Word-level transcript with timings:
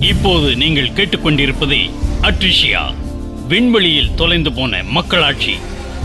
இப்போது 0.00 0.56
நீங்கள் 0.56 0.88
கேட்டுக்கொண்டிருப்பது 0.88 1.90
அட்ரிஷியா. 2.22 2.94
விண்வெளியில் 3.48 4.14
தொலைந்து 4.14 4.52
போன 4.52 4.82
மக்களாட்சி. 4.82 5.54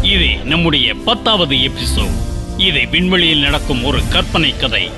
இது 0.01 0.38
நம்முடைய 0.43 0.93
பத்தாவது 0.93 1.55
எபிசோட். 1.55 2.16
இது 2.57 2.88
விண்வெளியில் 2.91 3.39
நடக்கும் 3.39 3.83
ஒரு 3.83 3.99
கற்பனை 4.09 4.57
கதை. 4.57 4.89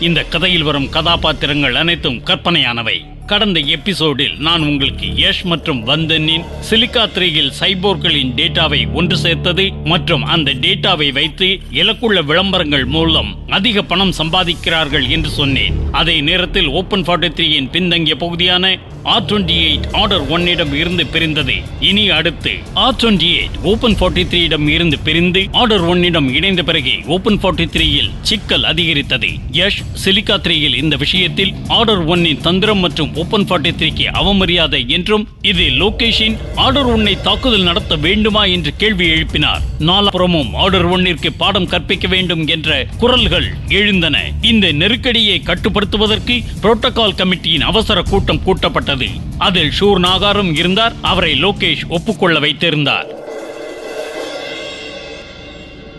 இந்த 0.00 0.22
கதையில் 0.22 0.62
வரும் 0.62 0.88
கதாபாத்திரங்கள் 0.88 1.74
அனைத்தும் 1.74 2.24
கற்பனையானவை. 2.24 3.17
கடந்த 3.30 3.58
எபிசோடில் 3.74 4.36
நான் 4.46 4.62
உங்களுக்கு 4.68 5.06
யஷ் 5.22 5.42
மற்றும் 5.42 5.80
வந்தனின் 5.88 6.44
சிலிக்கா 6.68 7.04
த்ரீயில் 7.16 7.50
சைபோர்களின் 7.60 8.32
டேட்டாவை 8.38 8.80
ஒன்று 8.92 9.16
சேர்த்தது 9.16 9.64
மற்றும் 9.84 10.24
அந்த 10.34 10.54
டேட்டாவை 10.64 11.12
வைத்து 11.12 11.48
இலக்குள்ள 11.80 12.24
விளம்பரங்கள் 12.24 12.86
மூலம் 12.96 13.30
அதிக 13.50 13.82
பணம் 13.82 14.16
சம்பாதிக்கிறார்கள் 14.18 15.08
என்று 15.08 15.30
சொன்னேன். 15.30 15.76
அதே 15.92 16.20
நேரத்தில் 16.20 16.68
ஓபன் 16.80 17.04
ஃபார்ட்டி 17.08 17.30
த்ரீயின் 17.38 17.72
பின்தங்கிய 17.74 18.16
பகுதியான 18.16 18.64
ஆர் 19.02 19.24
டுவெண்ட்டி 19.24 19.56
எயிட் 19.66 19.86
ஆர்டர் 19.92 20.24
ஒன்னிடம் 20.28 20.72
இருந்து 20.72 21.06
பிரிந்தது. 21.06 21.54
இனி 21.80 22.04
அடுத்து 22.16 22.52
R 22.84 22.96
twenty 23.02 23.28
eight 23.36 23.56
open 23.62 23.96
forty 24.00 24.24
த்ரீயிடம் 24.32 24.66
இருந்து 24.68 24.96
பிரிந்து 25.06 25.42
ஆர்டர் 25.52 25.84
ஒன்னிடம் 25.92 26.28
இணைந்த 26.34 26.62
பிறகு 26.62 26.94
ஓபன் 27.06 27.38
ஃபார்ட்டி 27.42 27.66
த்ரீயில் 27.76 28.10
சிக்கல் 28.20 28.64
அதிகரித்தது. 28.64 29.30
யஷ் 29.52 29.80
சிலிக்கா 30.04 30.36
த்ரீயில் 30.46 30.76
இந்த 30.82 30.96
விஷயத்தில் 30.96 31.54
ஆர்டர் 31.68 32.04
ஒன்னின் 32.06 32.40
தந்திரம் 32.40 32.78
மற்றும் 32.78 33.14
ஓபன் 33.18 33.44
ஃபார்ட்டி 33.44 33.70
த்ரீக்கு 33.78 34.04
அவமரியாதை 34.20 34.86
என்றும் 34.86 35.28
இது 35.42 35.62
லோகேஷின் 35.62 36.36
ஆர்டர் 36.54 36.86
ஒன்னை 36.86 37.20
தாக்குதல் 37.20 37.62
நடத்த 37.62 37.96
வேண்டுமா 37.96 38.44
என்று 38.44 38.72
கேள்வி 38.76 39.06
எழுப்பினார். 39.10 39.62
நாலாபுறமும் 39.78 40.52
ஆர்டர் 40.52 40.88
ஒன்னிற்கு 40.88 41.30
பாடம் 41.36 41.66
கற்பிக்க 41.66 42.08
வேண்டும் 42.08 42.46
என்ற 42.46 42.86
குரல்கள் 42.98 43.48
எழுந்தன. 43.68 44.16
இந்த 44.42 44.72
நெருக்கடியை 44.72 45.42
கட்டுப்படுத்துவதற்கு 45.44 46.36
புரோட்டோகால் 46.62 47.16
கமிட்டியின் 47.16 47.68
அவசர 47.70 48.02
கூட்டம் 48.02 48.40
கூட்டப்பட்டது. 48.46 49.08
அதில் 49.38 49.72
ஷூர் 49.80 49.98
நாகாரும் 49.98 50.54
இருந்தார் 50.54 50.92
அவரை 51.02 51.32
லோகேஷ் 51.44 51.84
ஒப்புக்கொள்ள 51.88 52.38
வைத்திருந்தார். 52.38 53.06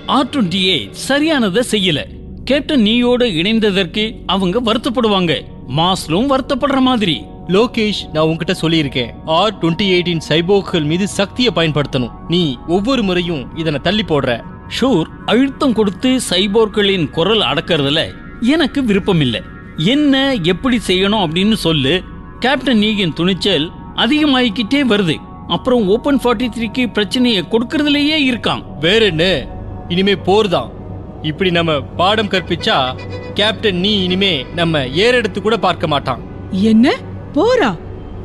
ஆர் 0.06 0.30
டுவெண்ட்டி 0.30 0.92
சரியானதை 1.08 1.62
செய்யல. 1.72 2.04
கேப்டன் 2.46 2.84
நீயோடு 2.84 3.26
இணைந்ததற்கு 3.42 4.16
அவங்க 4.26 4.62
வருத்தப்படுவாங்க. 4.62 5.34
மாஸ்லும் 5.76 6.32
வருத்தப்படுற 6.32 6.80
மாதிரி. 6.80 7.26
லோகேஷ் 7.48 8.02
நான் 8.14 8.26
உன்கிட்ட 8.26 8.54
சொல்லியிருக்கேன். 8.62 9.10
ஆர் 9.26 9.58
டுவெண்ட்டி 9.62 9.92
எயிட்டின் 9.96 10.22
சைபோக்கள் 10.30 10.84
மீது 10.84 11.08
சக்தியை 11.08 11.52
பயன்படுத்தணும். 11.56 12.12
நீ 12.28 12.58
ஒவ்வொரு 12.68 13.04
முறையும் 13.04 13.58
இதனை 13.58 13.80
தள்ளி 13.80 14.02
போடுற. 14.02 14.42
ஷூர் 14.82 15.04
அழுத்தம் 15.26 15.74
கொடுத்து 15.74 16.20
சைபோர்களின் 16.30 17.10
குரல் 17.10 17.40
அடக்கறதுல 17.40 18.14
எனக்கு 18.42 18.84
விருப்பம் 18.84 19.22
இல்லை 19.22 19.42
என்ன 19.78 20.34
எப்படி 20.34 20.80
செய்யணும் 20.88 21.24
அப்படின்னு 21.26 21.54
சொல்லு. 21.54 22.04
கேப்டன் 22.40 22.78
நீகின் 22.78 23.14
துணிச்சல் 23.14 23.72
அதிகமாகிக்கிட்டே 23.96 24.82
வருது. 24.90 25.16
அப்புறம் 25.48 25.88
ஓபன் 25.88 26.20
ஃபார்ட்டி 26.24 26.48
த்ரீக்கு 26.58 26.92
பிரச்சனையை 26.92 27.44
கொடுக்கறதுலயே 27.44 28.32
இருக்கான். 28.32 28.64
வேற 28.80 29.06
என்ன? 29.06 29.46
இனிமே 29.88 30.16
போர் 30.16 30.48
தான். 30.48 30.72
இப்படி 31.22 31.52
நம்ம 31.52 31.80
பாடம் 31.80 32.28
கற்பிச்சா 32.28 32.96
கேப்டன் 33.34 33.76
நீ 33.76 34.04
இனிமே 34.04 34.46
நம்ம 34.56 34.80
ஏறெடுத்து 34.80 35.42
கூட 35.42 35.58
பார்க்க 35.58 35.88
மாட்டான். 35.88 36.20
என்ன? 36.52 36.98
போரா 37.34 37.78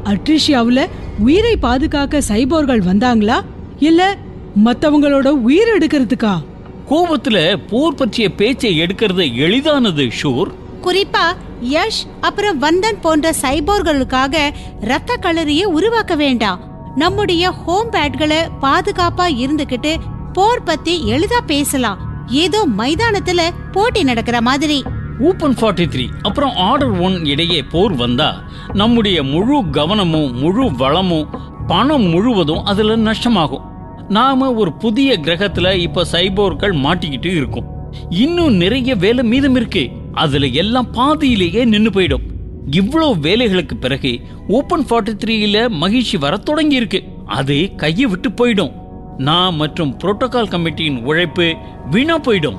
அட்ரிஷியாவுல 0.05 0.87
உயிரை 1.19 1.56
பாதுகாக்க 1.56 2.19
சைபோர்கள் 2.28 2.81
வந்தாங்களா? 2.81 3.41
இல்ல 3.78 4.16
மத்தவங்களோட 4.65 5.28
உயிர் 5.28 5.69
எடுக்கிறதுக்கா? 5.69 6.43
கோபத்துல 6.88 7.56
போர் 7.69 7.94
பற்றிய 7.94 8.34
பேச்சை 8.34 8.81
எடுக்கிறது 8.81 9.37
எளிதானது 9.37 10.09
ஷூர். 10.22 10.47
குறிப்பா 10.83 11.37
யஷ் 11.71 12.03
அப்புறம் 12.21 12.62
வந்தன் 12.62 13.00
போன்ற 13.00 13.34
சைபோர்களுக்காக 13.43 14.50
ரத்த 14.81 15.19
களரியை 15.21 15.65
உருவாக்க 15.65 16.15
வேண்டாம். 16.15 16.93
நம்முடைய 16.97 17.50
ஹோம் 17.50 17.91
பேட்களை 17.91 18.37
பாதுகாப்பா 18.60 19.27
இருந்துகிட்டு 19.37 19.97
போர் 20.33 20.62
பத்தி 20.62 21.03
எளிதா 21.06 21.41
பேசலாம். 21.47 22.03
ஏதோ 22.29 22.69
மைதானத்துல 22.79 23.41
போட்டி 23.73 24.03
நடக்கிற 24.03 24.41
மாதிரி. 24.41 24.83
ஓபன் 25.21 25.55
ஃபார்ட்டி 25.55 25.89
த்ரீ 25.89 26.09
அப்புறம் 26.23 26.57
ஆர்டர் 26.57 26.99
ஒன் 26.99 27.25
இடையே 27.25 27.62
போர் 27.62 27.95
வந்தா 27.95 28.43
நம்முடைய 28.73 29.23
முழு 29.23 29.71
கவனமும் 29.71 30.39
முழு 30.39 30.77
வளமும் 30.77 31.29
பணம் 31.67 32.03
முழுவதும் 32.03 32.65
அதுல 32.65 32.97
நஷ்டமாகும். 32.97 33.63
நாம 34.09 34.55
ஒரு 34.55 34.73
புதிய 34.73 35.19
கிரகத்துல 35.19 35.75
இப்ப 35.75 36.07
சைபோர்கள் 36.13 36.75
மாட்டிக்கிட்டு 36.77 37.27
இருக்கோம். 37.27 37.93
இன்னும் 38.10 38.54
நிறைய 38.54 38.95
வேலை 38.95 39.25
மீதம் 39.25 39.57
இருக்கு. 39.57 39.89
அதுல 40.13 40.47
எல்லாம் 40.47 40.91
பாதியிலேயே 40.91 41.65
நின்னு 41.65 41.91
போயிடும். 41.91 42.33
இவ்வளவு 42.71 43.15
வேலைகளுக்கு 43.15 43.75
பிறகு 43.81 44.21
ஓபன் 44.48 44.84
ஃபார்ட்டி 44.91 45.19
த்ரீல 45.25 45.69
மகிழ்ச்சி 45.69 46.16
வர 46.16 46.37
தொடங்கி 46.37 46.75
இருக்கு 46.75 47.03
அது 47.27 47.71
கையை 47.77 48.07
விட்டு 48.07 48.28
போயிடும். 48.28 48.83
நான் 49.19 49.55
மற்றும் 49.55 49.99
புரோட்டோகால் 49.99 50.49
கமிட்டியின் 50.49 51.05
உழைப்பு 51.05 51.55
வீணா 51.91 52.19
போயிடும். 52.19 52.59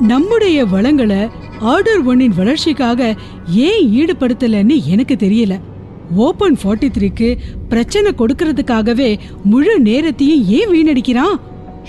நம்முடைய 0.00 0.64
வளங்களை 0.64 1.28
ஆர்டர் 1.60 2.06
ஒன்னின் 2.06 2.34
வளர்ச்சிக்காக 2.36 3.16
ஏன் 3.46 3.88
ஈடுபடுத்தலன்னு 3.88 4.84
எனக்கு 4.84 5.14
தெரியல. 5.14 5.60
ஓபன் 6.16 6.58
ஃபார்ட்டி 6.62 6.88
த்ரீக்கு 6.98 7.38
பிரச்சனை 7.68 8.14
கொடுக்கறதுக்காகவே 8.18 9.18
முழு 9.44 9.80
நேரத்தையும் 9.80 10.44
ஏன் 10.44 10.68
வீணடிக்கிறான்? 10.68 11.40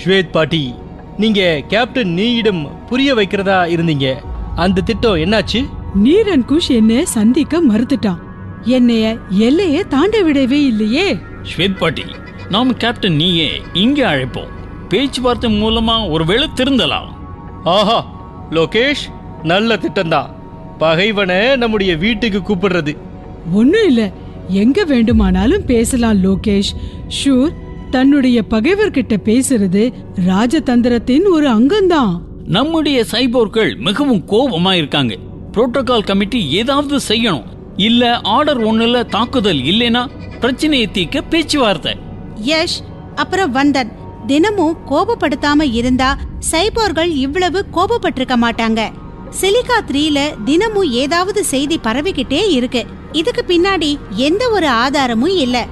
ஸ்வேத் 0.04 0.32
பாட்டி 0.32 0.74
நீங்க 1.18 1.62
கேப்டன் 1.68 2.14
நீயிடம் 2.14 2.86
புரிய 2.90 3.14
வைக்கிறதா 3.14 3.58
இருந்தீங்க? 3.76 4.16
அந்த 4.56 4.82
திட்டம் 4.82 5.16
என்னாச்சு? 5.16 5.70
நீரன் 6.04 6.46
குஷ் 6.48 6.68
என்ன 6.68 7.06
சந்திக்க 7.06 7.62
மறுத்துட்டான். 7.62 8.20
என்னைய 8.64 9.18
எல்லைய 9.40 9.88
தாண்ட 9.88 10.22
விடவே 10.22 10.66
இல்லையே. 10.66 11.18
ஸ்வேத் 11.56 11.78
பாட்டி 11.78 12.04
நாம் 12.50 12.78
கேப்டன் 12.78 13.16
நீயே 13.16 13.52
இங்கே 13.74 14.04
அழைப்போம். 14.04 14.48
பேச்சுவார்த்தை 14.90 15.62
மூலமா 15.62 16.10
ஒருவேளை 16.10 16.48
திருந்தலாம். 16.56 17.08
ஆஹா 17.64 18.06
லோகேஷ் 18.52 19.06
நல்ல 19.44 19.76
திட்டம்தான். 19.76 20.30
பகைவனை 20.78 21.56
நம்முடைய 21.56 21.96
வீட்டுக்கு 21.96 22.40
கூப்பிடுறது. 22.40 22.98
ஒண்ணும் 23.52 23.88
இல்ல. 23.88 24.12
எங்க 24.48 24.84
வேண்டுமானாலும் 24.84 25.66
பேசலாம் 25.66 26.24
லோகேஷ். 26.24 26.76
ஷூர் 27.24 27.50
தன்னுடைய 27.90 28.44
பகைவர்கிட்ட 28.50 29.18
பேசுறது 29.26 29.94
ராஜதந்திரத்தின் 30.28 31.28
ஒரு 31.30 31.50
அங்கம்தான். 31.50 32.20
நம்முடைய 32.46 33.06
சைபோர்கள் 33.12 33.78
மிகவும் 33.78 34.26
கோபமா 34.28 34.74
இருக்காங்க 34.74 35.16
புரோட்டோகால் 35.52 36.04
கமிட்டி 36.04 36.50
ஏதாவது 36.50 37.00
செய்யணும். 37.08 37.44
இல்ல 37.76 38.20
ஆர்டர் 38.20 38.62
ஒண்ணுல 38.62 39.06
தாக்குதல் 39.06 39.58
இல்லைனா 39.58 40.08
பிரச்சனையை 40.40 40.92
தீர்க்க 40.92 41.22
பேச்சுவார்த்தை. 41.22 42.08
யஷ் 42.46 42.80
அப்புறம் 43.16 43.56
வந்தன். 43.56 43.92
தினமும் 44.28 44.78
கோபப்படுத்தாம 44.90 45.72
இருந்தா 45.72 46.18
சைபோர்கள் 46.52 47.16
இவ்வளவு 47.16 47.66
கோபப்பட்டிருக்க 47.74 48.36
மாட்டாங்க. 48.42 48.90
சிலிகா 49.42 49.82
த்ரீல 49.88 50.44
தினமும் 50.44 50.92
ஏதாவது 50.92 51.44
செய்தி 51.44 51.80
பரவிக்கிட்டே 51.84 52.50
இருக்கு. 52.50 52.86
இதுக்கு 53.12 53.44
பின்னாடி 53.48 53.98
எந்த 54.10 54.50
ஒரு 54.50 54.68
ஆதாரமும் 54.68 55.38
இல்ல. 55.38 55.68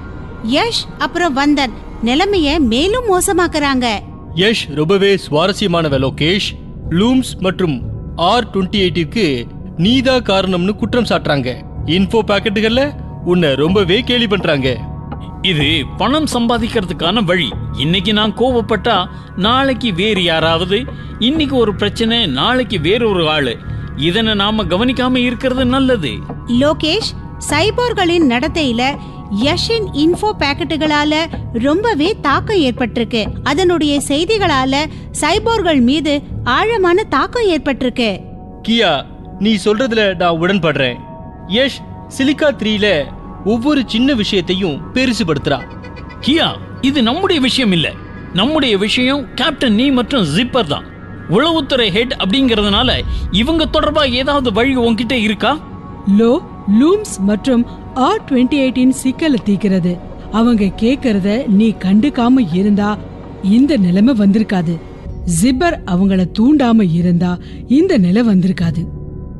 யஷ் 0.52 0.84
அப்புறம் 0.98 1.36
வந்தன். 1.36 1.72
நிலைமைய 2.04 2.58
மேலும் 2.58 3.04
மோசமாக்குறாங்க. 3.10 3.98
யஷ் 4.34 4.74
ரொம்பவே 4.74 5.18
சுவாரஸ்யமானவ 5.30 5.98
லோகேஷ். 5.98 6.56
லூம்ஸ் 6.90 7.38
மற்றும் 7.40 7.82
ஆர் 8.16 8.50
டுவெண்ட்டி 8.50 8.74
எயிட்டிற்கு 8.74 9.46
நீதா 9.76 10.16
காரணம்னு 10.16 10.70
குற்றம் 10.70 11.06
சாட்டுறாங்க. 11.06 11.62
இன்ஃபோ 11.86 12.18
பாக்கெட்டுகள்ல 12.26 12.90
உன்னை 13.24 13.54
ரொம்பவே 13.54 14.00
கேலி 14.00 14.26
பண்றாங்க. 14.26 14.87
இது 15.42 15.84
பணம் 15.96 16.26
சம்பாதிக்கிறதுக்கான 16.32 17.24
வழி. 17.24 17.48
இன்னைக்கு 17.76 18.12
நான் 18.12 18.36
கோவப்பட்டா 18.36 19.08
நாளைக்கு 19.36 19.94
வேறு 19.94 20.22
யாராவது. 20.22 20.84
இன்னைக்கு 21.18 21.56
ஒரு 21.56 21.74
பிரச்சனை 21.74 22.26
நாளைக்கு 22.26 22.80
வேறொரு 22.80 23.28
ஆளு. 23.28 23.56
இதனை 23.96 24.34
நாம 24.34 24.64
கவனிக்காம 24.64 25.16
இருக்கிறது 25.16 25.64
நல்லது. 25.64 26.10
லோகேஷ் 26.60 27.10
சைபோர்களின் 27.50 28.28
நடத்தையில 28.28 28.98
யஷின் 29.44 29.86
இன்ஃபோ 29.92 30.30
பாக்கெட்டுகளால 30.38 31.26
ரொம்பவே 31.52 32.16
தாக்கம் 32.20 32.56
ஏற்பட்டிருக்கு. 32.56 33.26
அதனுடைய 33.42 34.00
செய்திகளால 34.08 34.84
சைபோர்கள் 35.20 35.80
மீது 35.80 36.22
ஆழமான 36.44 37.02
தாக்கம் 37.02 37.48
ஏற்பட்டிருக்கு. 37.48 38.20
கியா 38.68 39.04
நீ 39.38 39.58
சொல்றதுல 39.64 40.16
நான் 40.16 40.40
உடன்படுறேன். 40.40 40.96
யஷ் 41.48 41.78
சிலிக்கா 42.18 42.50
த்ரீல 42.58 43.16
ஒவ்வொரு 43.44 43.82
சின்ன 43.86 44.14
விஷயத்தையும் 44.14 44.80
பெருசுபடுத்துறா. 44.94 45.60
கியா 46.26 46.48
இது 46.80 47.02
நம்முடைய 47.02 47.42
விஷயம் 47.42 47.72
இல்ல. 47.72 47.92
நம்முடைய 48.32 48.78
விஷயம் 48.78 49.34
கேப்டன் 49.34 49.74
நீ 49.74 49.90
மற்றும் 49.90 50.24
ஜிப்பர் 50.36 50.66
தான். 50.66 50.84
உளவுத்துறை 51.30 51.90
ஹெட் 51.90 52.16
அப்படிங்கறதுனால 52.24 53.02
இவங்க 53.30 53.66
தொடர்பா 53.72 54.10
ஏதாவது 54.10 54.52
வழி 54.52 54.76
உன்கிட்ட 54.76 55.12
இருக்கா? 55.12 55.58
லோ 56.18 56.38
லூம்ஸ் 56.80 57.18
மற்றும் 57.18 57.66
ஆர் 57.94 58.24
டுவெண்ட்டி 58.30 58.54
எயிட்டின் 58.54 58.88
சிக்கலை 58.88 59.38
தீக்கிறது 59.44 59.98
அவங்க 60.32 60.64
கேக்குறத 60.64 61.46
நீ 61.46 61.74
கண்டுக்காம 61.78 62.46
இருந்தா 62.52 62.98
இந்த 63.42 63.76
நிலைமை 63.76 64.14
வந்திருக்காது. 64.18 64.80
ஜிப்பர் 65.42 65.78
அவங்கள 65.86 66.24
தூண்டாம 66.38 66.92
இருந்தா 66.92 67.38
இந்த 67.68 67.98
நிலை 67.98 68.22
வந்திருக்காது. 68.22 68.97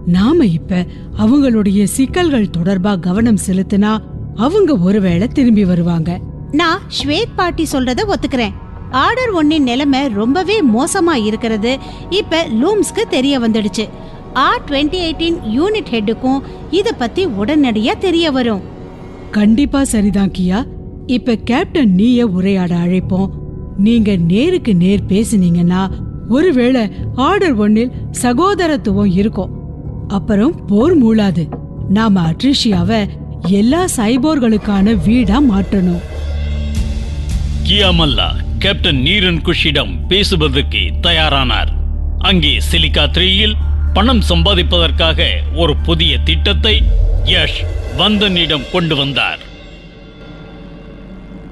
நாம 0.09 0.45
இப்ப 0.45 0.87
அவங்களுடைய 1.19 1.85
சிக்கல்கள் 1.85 2.51
தொடர்பா 2.59 2.99
கவனம் 2.99 3.39
செலுத்தினா 3.47 3.99
அவங்க 4.37 4.77
ஒருவேளை 4.77 5.29
திரும்பி 5.29 5.65
வருவாங்க. 5.65 6.21
நான் 6.51 6.81
ஸ்வேத் 7.03 7.35
பாட்டி 7.37 7.67
சொல்றத 7.73 7.99
ஒத்துக்கிறேன். 8.09 8.53
ஆர்டர் 8.91 9.33
ஒன்னின் 9.35 9.63
நிலைமை 9.63 10.09
ரொம்பவே 10.09 10.63
மோசமா 10.63 11.25
இருக்கிறது. 11.25 11.79
இப்ப 12.11 12.47
லூம்ஸ்க்கு 12.63 13.09
தெரிய 13.09 13.39
வந்துடுச்சு. 13.39 13.89
ஆர் 14.33 14.63
டுவெண்ட்டி 14.69 14.99
எயிட்டின் 15.09 15.37
யூனிட் 15.45 15.91
ஹெட்டுக்கும் 15.91 16.41
இத 16.71 16.93
பத்தி 16.93 17.27
உடனடியா 17.27 17.99
தெரிய 17.99 18.31
வரும். 18.31 18.61
கண்டிப்பா 19.31 19.85
சரிதான் 19.85 20.33
கியா. 20.39 20.65
இப்ப 21.07 21.35
கேப்டன் 21.35 21.95
நீய 21.95 22.27
உரையாட 22.27 22.77
அழைப்போம். 22.77 23.29
நீங்க 23.77 24.17
நேருக்கு 24.17 24.75
நேர் 24.75 25.05
பேசுனீங்கன்னா 25.09 25.89
ஒருவேளை 26.29 26.91
ஆர்டர் 27.15 27.57
ஒன்னில் 27.57 27.91
சகோதரத்துவம் 28.23 29.13
இருக்கும் 29.13 29.58
அப்புறம் 30.09 30.67
போர் 30.67 30.95
மூளாது 30.95 31.49
நாம 31.89 32.21
அட்ரிஷியாவ 32.31 33.09
எல்லா 33.49 33.85
சைபோர்களுக்கான 33.97 34.95
வீடா 35.05 35.41
மாற்றணும். 35.41 36.01
கியாமல்லா 37.63 38.29
கேப்டன் 38.59 38.97
நீரன் 38.97 39.41
குஷிடம் 39.43 40.07
பேசுவதற்கு 40.09 40.79
தயாரானார். 41.01 41.69
அங்கே 42.19 42.59
சிலிகா 42.71 43.05
த்ரீயில் 43.17 43.55
பணம் 43.93 44.23
சம்பாதிப்பதற்காக 44.29 45.29
ஒரு 45.55 45.77
புதிய 45.77 46.19
திட்டத்தை 46.19 46.83
யஷ் 47.25 47.61
வந்தனிடம் 47.97 48.71
கொண்டு 48.73 48.97
வந்தார். 48.97 49.39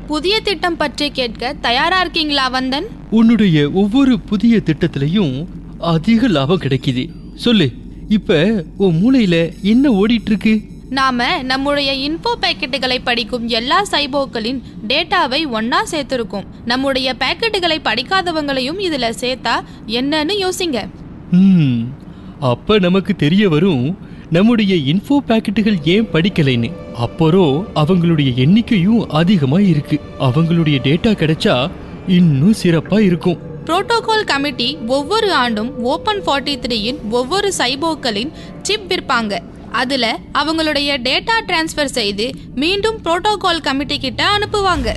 புதிய 0.07 0.41
திட்டம் 0.41 0.77
பற்றி 0.77 1.11
கேட்க 1.11 1.53
தயாரா 1.53 2.01
இருக்கீங்களா 2.01 2.51
வந்தன்? 2.51 2.87
உன்னுடைய 3.11 3.71
ஒவ்வொரு 3.71 4.21
புதிய 4.21 4.61
திட்டத்திலையும் 4.65 5.47
அதிக 5.79 6.29
லாபம் 6.29 6.61
கிடைக்குது. 6.61 7.11
சொல்லு. 7.35 7.73
இப்ப 8.09 8.65
உன் 8.77 8.97
மூளையில 9.03 9.63
என்ன 9.63 9.91
ஓடிட்டு 9.91 10.27
இருக்கு 10.27 10.61
நாம 10.91 11.43
நம்முடைய 11.43 12.11
இன்ஃபோ 12.11 12.33
பேக்கெட்டுகளை 12.41 12.99
படிக்கும் 13.05 13.49
எல்லா 13.49 13.87
சைபோக்களின் 13.91 14.61
டேட்டாவை 14.89 15.41
ஒன்னா 15.53 15.77
சேர்த்திருக்கோம். 15.91 16.47
நம்முடைய 16.65 17.17
பேக்கெட்டுகளை 17.19 17.79
படிக்காதவங்களையும் 17.85 18.79
இதுல 18.79 19.13
சேர்த்தா 19.21 19.55
என்னன்னு 19.87 20.49
யோசிங்க. 20.49 20.89
ம், 21.31 21.93
அப்ப 22.41 22.79
நமக்கு 22.79 23.17
தெரிய 23.17 23.49
வரும் 23.49 23.99
நம்முடைய 24.31 24.75
இன்ஃபோ 24.75 25.19
பாக்கெட்டுகள் 25.29 25.77
ஏன் 25.85 26.09
படிக்கலைன்னு. 26.13 26.73
அப்புறம் 26.95 27.69
அவங்களுடைய 27.75 28.33
எண்ணிக்கையும் 28.37 29.07
அதிகமா 29.07 29.59
இருக்கு 29.59 30.01
அவங்களுடைய 30.21 30.79
டேட்டா 30.83 31.13
கிடைச்சா 31.15 31.71
இன்னும் 32.07 32.55
சிறப்பா 32.63 32.99
இருக்கும். 32.99 33.55
புரோட்டோகால் 33.67 34.25
கமிட்டி 34.25 34.79
ஒவ்வொரு 34.87 35.33
ஆண்டும் 35.33 35.83
ஓப்பன் 35.83 36.21
ஃபார்ட்டி 36.21 36.59
த்ரீயின் 36.59 37.09
ஒவ்வொரு 37.11 37.53
சைபோக்களின் 37.59 38.33
சிப் 38.63 38.85
விற்பாங்க. 38.89 39.39
அதுல 39.73 40.19
அவங்களுடைய 40.35 40.97
டேட்டா 41.03 41.33
டிரான்ஸ்ஃபர் 41.47 41.85
செய்து 41.85 42.31
மீண்டும் 42.55 42.99
புரோட்டோகால் 43.05 43.63
கமிட்டி 43.63 43.99
கிட்ட 43.99 44.39
அனுப்புவாங்க. 44.39 44.95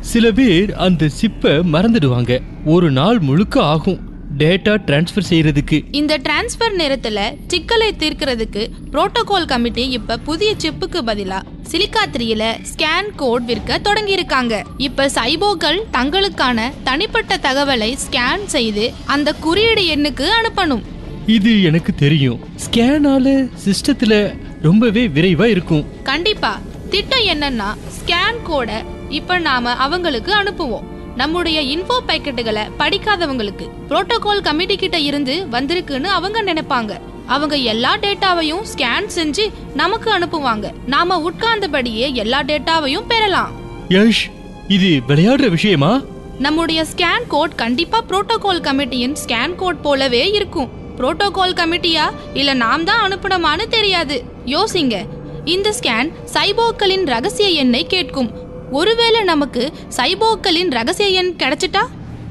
சில 0.00 0.30
பேர் 0.30 0.74
அந்த 0.74 1.08
சிப்பை 1.20 1.60
மறந்துடுவாங்க. 1.72 2.40
ஒரு 2.64 2.90
நாள் 2.90 3.18
முழுக்க 3.18 3.62
ஆகும். 3.62 4.05
டேட்டா 4.38 4.76
டிரான்ஸ்ஃபர் 4.86 5.26
செய்யறதுக்கு. 5.30 5.84
இந்த 5.90 6.18
டிரான்ஸ்ஃபர் 6.18 6.76
நேரத்துல 6.78 7.36
சிக்கலை 7.46 7.94
தீர்க்கிறதுக்கு 7.98 8.68
புரோட்டோகால் 8.92 9.46
கமிட்டி 9.46 9.88
இப்ப 9.88 10.16
புதிய 10.16 10.54
சிப்புக்கு 10.62 11.00
பதிலா 11.06 11.40
சிலிக்கா 11.70 12.02
த்ரீல 12.12 12.58
ஸ்கேன் 12.76 13.08
கோட் 13.16 13.44
விற்க 13.44 13.78
தொடங்கி 13.78 14.12
இருக்காங்க 14.12 14.62
இப்ப 14.76 15.06
சைபோக்கள் 15.06 15.78
தங்களுக்கான 15.92 16.72
தனிப்பட்ட 16.84 17.36
தகவலை 17.36 17.96
ஸ்கேன் 18.10 18.44
செய்து 18.44 18.92
அந்த 19.04 19.32
குறியீடு 19.32 19.82
எண்ணுக்கு 19.96 20.28
அனுப்பணும். 20.40 20.82
இது 21.26 21.62
எனக்கு 21.62 21.94
தெரியும். 21.94 22.40
ஸ்கேனால 22.56 23.50
சிஸ்டத்துல 23.64 24.36
ரொம்பவே 24.62 25.08
விரைவா 25.08 25.44
இருக்கும். 25.44 26.02
கண்டிப்பா. 26.02 26.60
திட்டம் 26.90 27.26
என்னன்னா 27.26 27.76
ஸ்கேன் 27.96 28.44
கோட 28.48 28.84
இப்ப 29.08 29.38
நாம 29.38 29.72
அவங்களுக்கு 29.72 30.34
அனுப்புவோம். 30.34 30.94
நம்முடைய 31.16 31.60
இன்ஃபோ 31.62 31.96
பேக்கெட்டுகளை 32.08 32.70
படிக்காதவங்களுக்கு 32.78 33.68
புரோட்டோகால் 33.88 34.40
கமிட்டி 34.40 34.76
கிட்ட 34.76 34.98
இருந்து 34.98 35.46
வந்திருக்குன்னு 35.50 36.04
அவங்க 36.04 36.42
நினைப்பாங்க. 36.42 37.00
அவங்க 37.26 37.56
எல்லா 37.56 37.96
டேட்டாவையும் 37.96 38.62
ஸ்கேன் 38.76 39.08
செஞ்சு 39.14 39.50
நமக்கு 39.74 40.18
அனுப்புவாங்க. 40.18 40.70
நாம 40.86 41.30
உட்கார்ந்தபடியே 41.30 42.12
எல்லா 42.12 42.42
டேட்டாவையும் 42.42 43.06
பெறலாம். 43.08 43.52
யஷ் 43.88 44.30
இது 44.68 45.00
விளையாடுற 45.08 45.50
விஷயமா? 45.50 46.02
நம்முடைய 46.38 46.84
ஸ்கேன் 46.96 47.26
கோட் 47.28 47.54
கண்டிப்பா 47.54 48.04
புரோட்டோகால் 48.08 48.60
கமிட்டியின் 48.60 49.16
ஸ்கேன் 49.26 49.54
கோட் 49.54 49.82
போலவே 49.82 50.30
இருக்கும். 50.30 50.70
புரோட்டோகால் 50.98 51.58
கமிட்டியா 51.60 52.10
இல்ல 52.34 52.54
நாம் 52.54 52.84
தான் 52.84 53.12
அனுப்பணுமான்னு 53.12 53.68
தெரியாது. 53.68 54.24
யோசிங்க. 54.46 55.06
இந்த 55.44 55.74
ஸ்கேன் 55.80 56.12
சைபோக்களின் 56.32 57.04
ரகசிய 57.04 57.48
எண்ணை 57.48 57.86
கேட்கும். 57.86 58.45
ஒருவேளை 58.70 59.22
நமக்கு 59.22 59.72
சைபோக்களின் 59.96 60.70
ரகசிய 60.70 61.08
எண் 61.08 61.34
கிடைச்சிட்டா? 61.38 61.86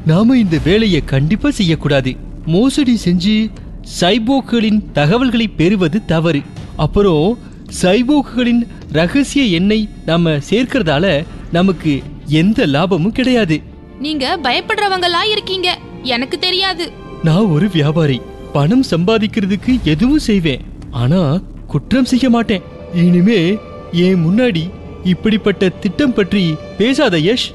நாம 0.05 0.37
இந்த 0.37 0.57
வேலையை 0.63 1.01
கண்டிப்பா 1.05 1.51
செய்யக்கூடாது. 1.51 2.15
மோசடி 2.45 2.99
செஞ்சு 3.05 3.51
சைபோக்குகளின் 3.99 4.91
தகவல்களை 4.91 5.47
பெறுவது 5.47 6.05
தவறு. 6.05 6.41
அப்புறம் 6.75 7.37
சைபோக்குகளின் 7.81 8.67
ரகசிய 8.91 9.45
எண்ணை 9.45 9.89
நாம 10.05 10.29
சேர்க்கறதால 10.29 11.25
நமக்கு 11.51 12.01
எந்த 12.25 12.65
லாபமும் 12.65 13.11
கிடையாது. 13.11 13.61
நீங்க 13.99 14.39
பயப்படுறவங்களா 14.43 15.29
இருக்கீங்க. 15.31 15.79
எனக்கு 16.03 16.39
தெரியாது. 16.39 16.91
நான் 17.23 17.45
ஒரு 17.45 17.69
வியாபாரி. 17.69 18.21
பணம் 18.53 18.83
சம்பாதிக்கிறதுக்கு 18.91 19.81
எதுவும் 19.83 20.19
செய்வேன். 20.19 20.61
ஆனா 20.91 21.41
குற்றம் 21.67 22.05
செய்ய 22.05 22.29
மாட்டேன். 22.29 22.61
இனிமே 22.93 23.57
என் 23.91 24.25
முன்னாடி 24.25 24.69
இப்படிப்பட்ட 25.11 25.69
திட்டம் 25.69 26.13
பற்றி 26.13 26.55
பேசாத 26.77 27.17
யஷ். 27.17 27.47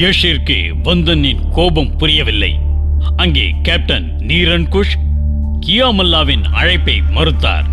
யஷிற்கு 0.00 0.58
வந்தனின் 0.84 1.42
கோபம் 1.50 1.96
புரியவில்லை. 1.96 2.52
அங்கே 3.16 3.54
கேப்டன் 3.62 4.06
நீரன் 4.18 4.68
குஷ் 4.68 4.94
கியாமல்லாவின் 5.66 6.44
அழைப்பை 6.52 7.02
மறுத்தார். 7.10 7.66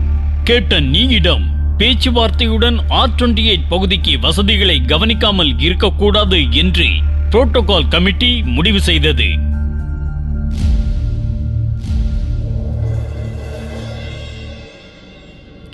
கேப்டன் 0.44 0.90
நீயிடம் 0.90 1.46
பேச்சுவார்த்தையுடன் 1.78 2.80
ஆர் 2.90 3.16
டுவெண்டி 3.18 3.44
எயிட் 3.52 3.70
பகுதிக்கு 3.70 4.20
வசதிகளை 4.20 4.82
கவனிக்காமல் 4.86 5.60
இருக்கக்கூடாது 5.60 6.40
என்று 6.52 6.88
புரோட்டோகால் 7.30 7.88
கமிட்டி 7.88 8.44
முடிவு 8.44 8.82
செய்தது. 8.82 9.47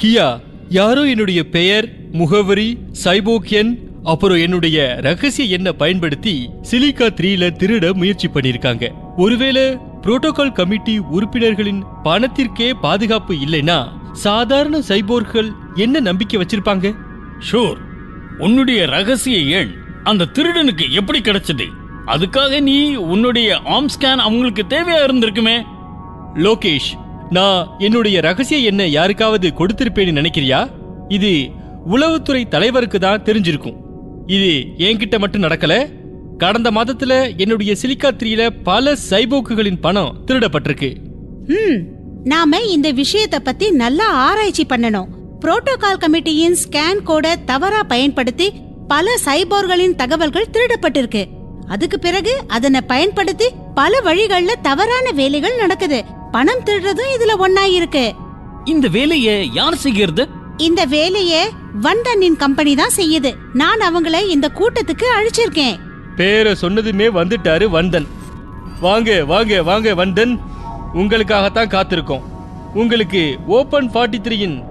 கியா 0.03 0.41
யாரோ 0.69 1.01
என்னுடைய 1.01 1.43
பெயர் 1.43 1.89
முகவரி 2.12 2.77
சைபோக்கியன் 3.03 3.77
அப்புறம் 4.03 4.38
என்னுடைய 4.38 4.95
ரகசிய 5.01 5.55
எண்ணை 5.55 5.72
பயன்படுத்தி 5.72 6.50
சிலிகா 6.72 7.07
த்ரீல 7.10 7.50
திருட 7.57 7.93
முயற்சி 7.93 8.27
பண்ணிருக்காங்க. 8.27 8.91
ஒருவேளை 9.17 9.77
புரோட்டோகால் 10.01 10.51
கமிட்டி 10.51 10.98
உறுப்பினர்களின் 10.98 11.83
பணத்திற்கே 12.03 12.74
பாதுகாப்பு 12.81 13.33
இல்லைன்னா 13.33 13.88
சாதாரண 14.12 14.79
சைபோர்கள் 14.79 15.51
என்ன 15.75 16.00
நம்பிக்கை 16.00 16.41
வச்சிருப்பாங்க? 16.41 16.95
ஷூர். 17.51 17.77
உன்னுடைய 18.38 18.86
ரகசிய 18.86 19.60
எண் 19.60 19.72
அந்த 20.03 20.25
திருடனுக்கு 20.25 20.91
எப்படி 20.91 21.19
கிடைச்சது? 21.19 21.65
அதுக்காக 22.07 22.62
நீ 22.62 22.95
உன்னுடைய 22.95 23.62
ஆர்ம் 23.65 23.89
ஸ்கேன் 24.00 24.24
அவங்களுக்கு 24.27 24.65
தேவையா 24.69 25.00
இருந்திருக்குமே? 25.07 25.63
லோகேஷ் 26.36 27.01
நான் 27.36 27.68
என்னுடைய 27.80 28.18
ரகசிய 28.22 28.70
எண்ணை 28.70 28.86
யாருக்காவது 28.92 29.48
கொடுத்திருப்பேன்னு 29.58 30.18
நினைக்கிறியா? 30.20 30.60
இது 31.08 31.32
உளவுத்துறை 31.94 32.42
தலைவருக்கு 32.48 33.00
தான் 33.00 33.24
தெரிஞ்சிருக்கும். 33.24 33.78
இது 34.28 34.52
என்கிட்ட 34.88 35.18
மட்டும் 35.20 35.44
நடக்கல. 35.44 35.74
கடந்த 36.38 36.70
மாதத்துல 36.72 37.13
என்னுடைய 37.38 37.72
சிலிக்கா 37.82 38.10
த்ரீல 38.20 38.44
பல 38.63 38.94
சைபோக்குகளின் 39.10 39.82
பணம் 39.82 40.16
திருடப்பட்டிருக்கு. 40.28 40.90
நாம 42.24 42.60
இந்த 42.75 42.94
விஷயத்த 42.94 43.38
பத்தி 43.44 43.68
நல்லா 43.84 44.08
ஆராய்ச்சி 44.28 44.66
பண்ணணும். 44.70 45.10
புரோட்டோகால் 45.42 46.02
கமிட்டியின் 46.04 46.58
ஸ்கேன் 46.63 47.02
கோட 47.08 47.36
தவறா 47.46 47.84
பயன்படுத்தி 47.84 48.48
பல 48.88 49.16
சைபோர்களின் 49.25 49.96
தகவல்கள் 49.96 50.52
திருடப்பட்டிருக்கு. 50.54 51.24
அதுக்கு 51.68 52.00
பிறகு 52.00 52.34
அதனை 52.48 52.82
பயன்படுத்தி 52.94 53.50
பல 53.75 54.02
வழிகள்ல 54.06 54.52
தவறான 54.62 55.06
வேலைகள் 55.12 55.62
நடக்குது. 55.63 56.02
பணம் 56.34 56.62
திருடுறதும் 56.66 57.12
இதுல 57.16 57.34
ஒன்னா 57.46 57.63
இருக்கு 57.78 58.16
இந்த 58.66 58.88
வேலையை 58.88 59.54
யார் 59.54 59.75
செய்கிறது? 59.75 60.28
இந்த 60.58 60.86
வேலைய 60.86 61.50
வந்தனின் 61.82 62.36
கம்பெனி 62.36 62.75
தான் 62.75 62.96
செய்யுது. 62.96 63.32
நான் 63.54 63.80
அவங்கள 63.80 64.28
இந்த 64.28 64.52
கூட்டத்துக்கு 64.60 65.08
அழைச்சிருக்கேன். 65.18 65.80
பேரை 66.16 66.56
சொன்னதுமே 66.62 67.08
வந்துட்டாரு 67.20 67.66
வந்தன். 67.78 68.08
வாங்க 68.80 69.25
வாங்க 69.25 69.63
வாங்க 69.63 69.94
வந்தன். 69.94 70.40
உங்களுக்காகத்தான் 70.94 71.74
காத்திருக்கோம். 71.75 72.24
உங்களுக்கு 72.74 73.38
ஓபன் 73.48 73.90
ஃபார்ட்டி 73.90 74.22
த்ரீயின் 74.28 74.63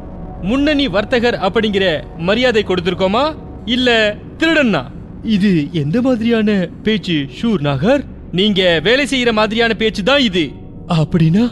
முன்னணி 0.42 0.88
வர்த்தகர் 0.88 1.38
அப்படிங்கிற 1.46 1.84
மரியாதை 2.16 2.64
கொடுத்திருக்கோமா? 2.66 3.24
இல்ல 3.64 4.16
திருடன்னா? 4.38 4.82
இது 5.22 5.72
எந்த 5.72 6.00
மாதிரியான 6.00 6.68
பேச்சு 6.82 7.26
ஷூர் 7.40 7.60
நாகர்? 7.60 8.04
நீங்க 8.32 8.80
வேலை 8.82 9.06
செய்யற 9.10 9.32
மாதிரியான 9.32 9.74
பேச்சு 9.74 10.02
தான் 10.02 10.20
இது. 10.20 10.44
அப்படின்னா? 11.00 11.44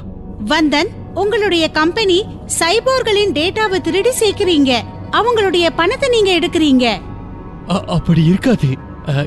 வந்தன் 0.44 0.90
உங்களுடைய 1.14 1.64
கம்பெனி 1.70 2.18
சைபோர்களின் 2.59 3.35
டேட்டாவை 3.38 3.78
திருடி 3.80 4.12
சேர்க்கிறீங்க. 4.20 4.73
அவங்களுடைய 5.18 5.66
பணத்தை 5.76 6.09
நீங்க 6.09 6.30
எடுக்கிறீங்க. 6.38 6.87
அப்படி 7.97 8.23
இருக்காது. 8.25 8.68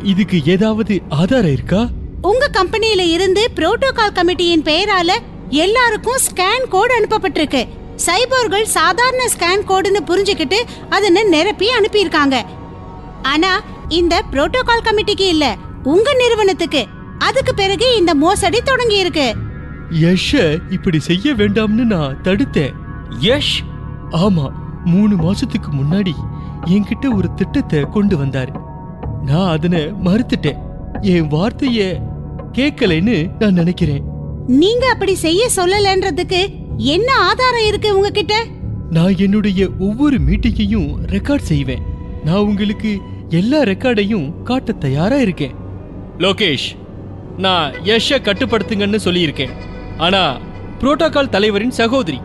இதுக்கு 0.04 0.38
ஏதாவது 0.46 0.94
ஆதாரம் 1.20 1.54
இருக்கா? 1.54 1.82
உங்க 2.22 2.50
கம்பெனியில 2.58 3.04
இருந்து 3.16 3.44
புரோட்டோகால் 3.56 4.18
கமிட்டியின் 4.18 4.68
பெயரால 4.70 5.12
எல்லாருக்கும் 5.64 6.22
ஸ்கேன் 6.28 6.68
கோடு 6.70 6.94
அனுப்பப்பட்டிருக்கு. 7.00 7.62
சைபோர்கள் 8.06 8.68
சாதாரண 8.78 9.24
ஸ்கேன் 9.34 9.68
கோடுன்னு 9.70 10.02
புரிஞ்சுக்கிட்டு 10.10 10.60
அதனை 10.90 11.24
நிரப்பி 11.34 11.68
அனுப்பியிருக்காங்க. 11.78 12.36
ஆனா 13.32 13.52
இந்த 14.00 14.16
புரோட்டோகால் 14.32 14.86
கமிட்டிக்கு 14.88 15.28
இல்ல 15.34 15.46
உங்க 15.94 16.10
நிறுவனத்துக்கு. 16.14 16.84
அதுக்கு 17.20 17.54
பிறகு 17.54 17.88
இந்த 17.96 18.12
மோசடி 18.16 18.62
தொடங்கி 18.62 18.98
இருக்கு 18.98 19.28
யஷ 20.02 20.62
இப்படி 20.70 21.00
செய்ய 21.00 21.34
வேண்டாம்னு 21.34 21.84
நான் 21.86 22.22
தடுத்தேன். 22.22 22.74
யஷ்? 23.22 23.60
ஆமா 24.12 24.52
மூணு 24.86 25.16
மாசத்துக்கு 25.16 25.70
முன்னாடி 25.72 26.12
என்கிட்ட 26.66 27.16
ஒரு 27.16 27.34
திட்டத்தை 27.34 27.82
கொண்டு 27.82 28.18
வந்தாரு. 28.18 28.62
நான் 29.26 29.52
அதனை 29.52 29.82
மறுத்துட்டேன். 29.82 30.58
என் 31.02 31.30
வார்த்தைய 31.30 32.02
கேட்கலைன்னு 32.52 33.32
நான் 33.40 33.54
நினைக்கிறேன். 33.54 34.04
நீங்க 34.48 34.90
அப்படி 34.90 35.16
செய்ய 35.16 35.50
சொல்லலன்றதுக்கு 35.56 36.42
என்ன 36.78 37.16
ஆதாரம் 37.16 37.66
இருக்கு 37.66 37.96
உங்ககிட்ட? 37.96 38.46
நான் 38.90 39.18
என்னுடைய 39.18 39.70
ஒவ்வொரு 39.80 40.18
மீட்டிங்கையும் 40.18 40.96
ரெக்கார்ட் 41.08 41.50
செய்வேன். 41.52 41.82
நான் 42.26 42.46
உங்களுக்கு 42.48 43.02
எல்லா 43.30 43.62
ரெக்கார்டையும் 43.62 44.44
காட்ட 44.44 44.72
தயாரா 44.72 45.16
இருக்கேன். 45.16 45.56
லோகேஷ் 46.18 46.68
நான் 47.38 47.72
யஷ 47.72 48.10
கட்டுப்படுத்துங்கன்னு 48.10 49.00
சொல்லியிருக்கேன். 49.06 49.50
ஆனா 49.98 50.38
புரோட்டோகால் 50.80 51.30
தலைவரின் 51.30 51.72
சகோதரி 51.72 52.20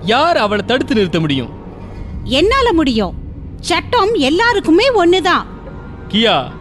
யார் 0.00 0.36
அவளை 0.36 0.64
தடுத்து 0.64 0.94
நிறுத்த 0.94 1.20
முடியும்? 1.20 1.50
என்னால 2.24 2.72
முடியும். 2.72 3.14
சட்டம் 3.60 4.14
எல்லாருக்குமே 4.14 4.90
ஒண்ணுதான். 4.90 5.46
கியா 6.08 6.52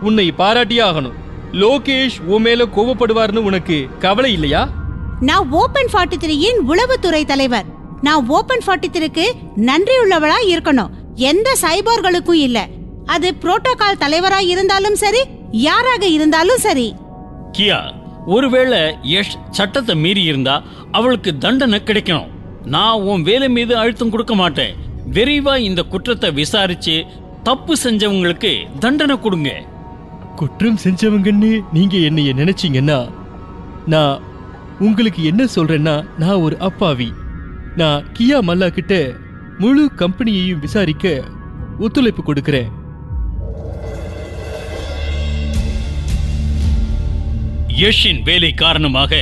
உன்னை 0.00 0.32
பாராட்டியே 0.38 0.82
ஆகணும் 0.82 1.12
லோகேஷ் 1.52 2.22
உன் 2.26 2.42
மேல 2.42 2.64
கோபப்படுவார்னு 2.64 3.36
உனக்கு 3.36 3.88
கவலை 3.98 4.32
இல்லையா? 4.32 4.68
நான் 5.20 5.50
ஓபன் 5.50 5.88
ஃபார்ட்டி 5.92 6.16
த்ரீயின் 6.24 6.58
உளவுத்துறை 6.68 7.24
தலைவர். 7.24 7.64
நான் 8.00 8.28
ஓபன் 8.28 8.62
ஃபார்ட்டி 8.66 8.88
த்ரீக்கு 8.92 9.26
நன்றியுள்ளவளா 9.56 10.38
இருக்கணும். 10.46 10.90
எந்த 11.14 11.56
சைபோர்களுக்கும் 11.62 12.32
இல்ல. 12.32 12.68
அது 13.06 13.34
புரோட்டோகால் 13.40 14.00
தலைவரா 14.00 14.40
இருந்தாலும் 14.40 14.96
சரி 14.96 15.24
யாராக 15.50 16.06
இருந்தாலும் 16.06 16.58
சரி. 16.58 16.94
கியா 17.52 17.95
ஒருவேளை 18.34 18.80
யஷ் 19.12 19.36
சட்டத்தை 19.50 19.94
மீறி 20.04 20.22
இருந்தா 20.30 20.54
அவளுக்கு 20.98 21.30
தண்டனை 21.44 21.78
கிடைக்கணும். 21.84 22.32
நான் 22.74 23.02
உன் 23.10 23.22
வேலை 23.22 23.48
மீது 23.56 23.72
அழுத்தம் 23.82 24.12
கொடுக்க 24.14 24.34
மாட்டேன். 24.34 24.74
விரைவா 25.16 25.54
இந்த 25.68 25.80
குற்றத்தை 25.92 26.28
விசாரிச்சு 26.40 26.96
தப்பு 27.48 27.74
செஞ்சவங்களுக்கு 27.84 28.52
தண்டனை 28.84 29.16
கொடுங்க. 29.18 29.50
குற்றம் 30.40 30.80
செஞ்சவங்கன்னு 30.84 31.50
நீங்க 31.72 31.96
என்னைய 32.08 32.32
நினைச்சீங்கன்னா 32.40 32.98
நான் 33.92 34.24
உங்களுக்கு 34.86 35.20
என்ன 35.30 35.42
சொல்றேன்னா 35.54 35.94
நான் 36.22 36.42
ஒரு 36.46 36.56
அப்பாவி. 36.68 37.08
நான் 37.80 38.04
கியா 38.16 38.38
மல்லா 38.48 38.68
கிட்ட 38.78 38.94
முழு 39.62 39.84
கம்பெனியையும் 40.02 40.62
விசாரிக்க 40.64 41.22
ஒத்துழைப்பு 41.78 42.22
கொடுக்கிறேன். 42.22 42.70
யஷின் 47.80 48.22
வேலை 48.22 48.54
காரணமாக 48.54 49.16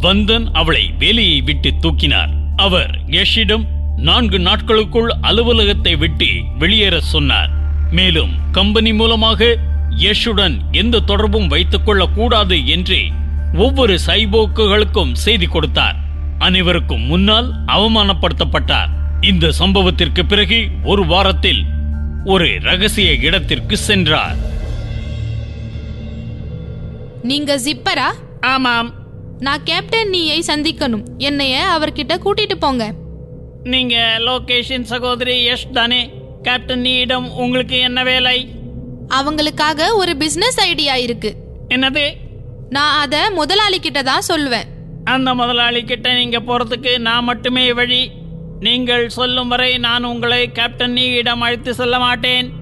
வந்தன் 0.00 0.46
அவளை 0.52 0.94
வேலையை 0.98 1.40
விட்டு 1.40 1.74
தூக்கினார். 1.80 2.30
அவர் 2.56 2.98
யஷிடம் 3.06 3.64
நான்கு 3.96 4.38
நாட்களுக்குள் 4.38 5.10
அலுவலகத்தை 5.20 5.96
விட்டு 5.96 6.28
வெளியேற 6.58 7.00
சொன்னார். 7.00 7.50
மேலும் 7.90 8.30
கம்பெனி 8.52 8.92
மூலமாக 8.92 9.58
யஷுடன் 9.96 10.56
எந்த 10.70 11.00
தொடர்பும் 11.00 11.46
வைத்துக் 11.46 11.86
கொள்ளக்கூடாது 11.86 12.66
என்று 12.66 13.00
ஒவ்வொரு 13.54 13.98
சைபோக்குகளுக்கும் 14.06 15.12
செய்தி 15.12 15.46
கொடுத்தார். 15.46 15.96
அனைவருக்கும் 16.38 17.02
முன்னால் 17.02 17.54
அவமானப்படுத்தப்பட்டார். 17.66 18.88
இந்த 19.20 19.52
சம்பவத்திற்கு 19.58 20.24
பிறகு 20.24 20.68
ஒரு 20.82 21.06
வாரத்தில் 21.06 21.64
ஒரு 22.24 22.58
ரகசிய 22.60 23.12
இடத்திற்கு 23.12 23.76
சென்றார். 23.76 24.36
நீங்க 27.22 27.56
ஜிப்பரா 27.56 28.08
ஆமாம். 28.40 28.94
நான் 29.38 29.62
கேப்டன் 29.64 30.08
நீயை 30.08 30.42
சந்திக்கணும். 30.46 31.04
என்னைய 31.18 31.78
அவர்கிட்ட 31.78 32.14
கூட்டிட்டு 32.24 32.54
போங்க. 32.58 32.92
நீங்க 33.62 33.96
லோகேஷின் 34.18 34.82
சகோதரி 34.82 35.50
யஷ் 35.50 35.70
தானே? 35.72 36.10
கேப்டன் 36.42 36.80
நீயிடம் 36.80 37.32
உங்களுக்கு 37.32 37.80
என்ன 37.80 38.02
வேலை? 38.02 38.48
அவங்களுக்காக 39.08 39.94
ஒரு 39.94 40.16
பிசினஸ் 40.16 40.60
ஐடியா 40.60 40.96
இருக்கு. 40.96 41.34
என்னது? 41.68 42.12
நான் 42.68 42.98
அத 42.98 43.30
முதலாளி 43.30 43.80
கிட்ட 43.80 44.02
தான் 44.02 44.28
சொல்லுவேன் 44.28 44.68
அந்த 45.04 45.34
முதலாளி 45.34 45.84
கிட்ட 45.84 46.14
நீங்க 46.14 46.40
போறதுக்கு 46.40 46.98
நான் 46.98 47.24
மட்டுமே 47.24 47.72
வழி. 47.72 48.10
நீங்கள் 48.60 49.08
சொல்லும் 49.08 49.48
வரை 49.48 49.78
நான் 49.78 50.04
உங்களை 50.04 50.52
கேப்டன் 50.52 50.92
நீயிடம் 50.92 51.40
அழைத்து 51.40 51.74
செல்ல 51.74 51.98
மாட்டேன். 51.98 52.52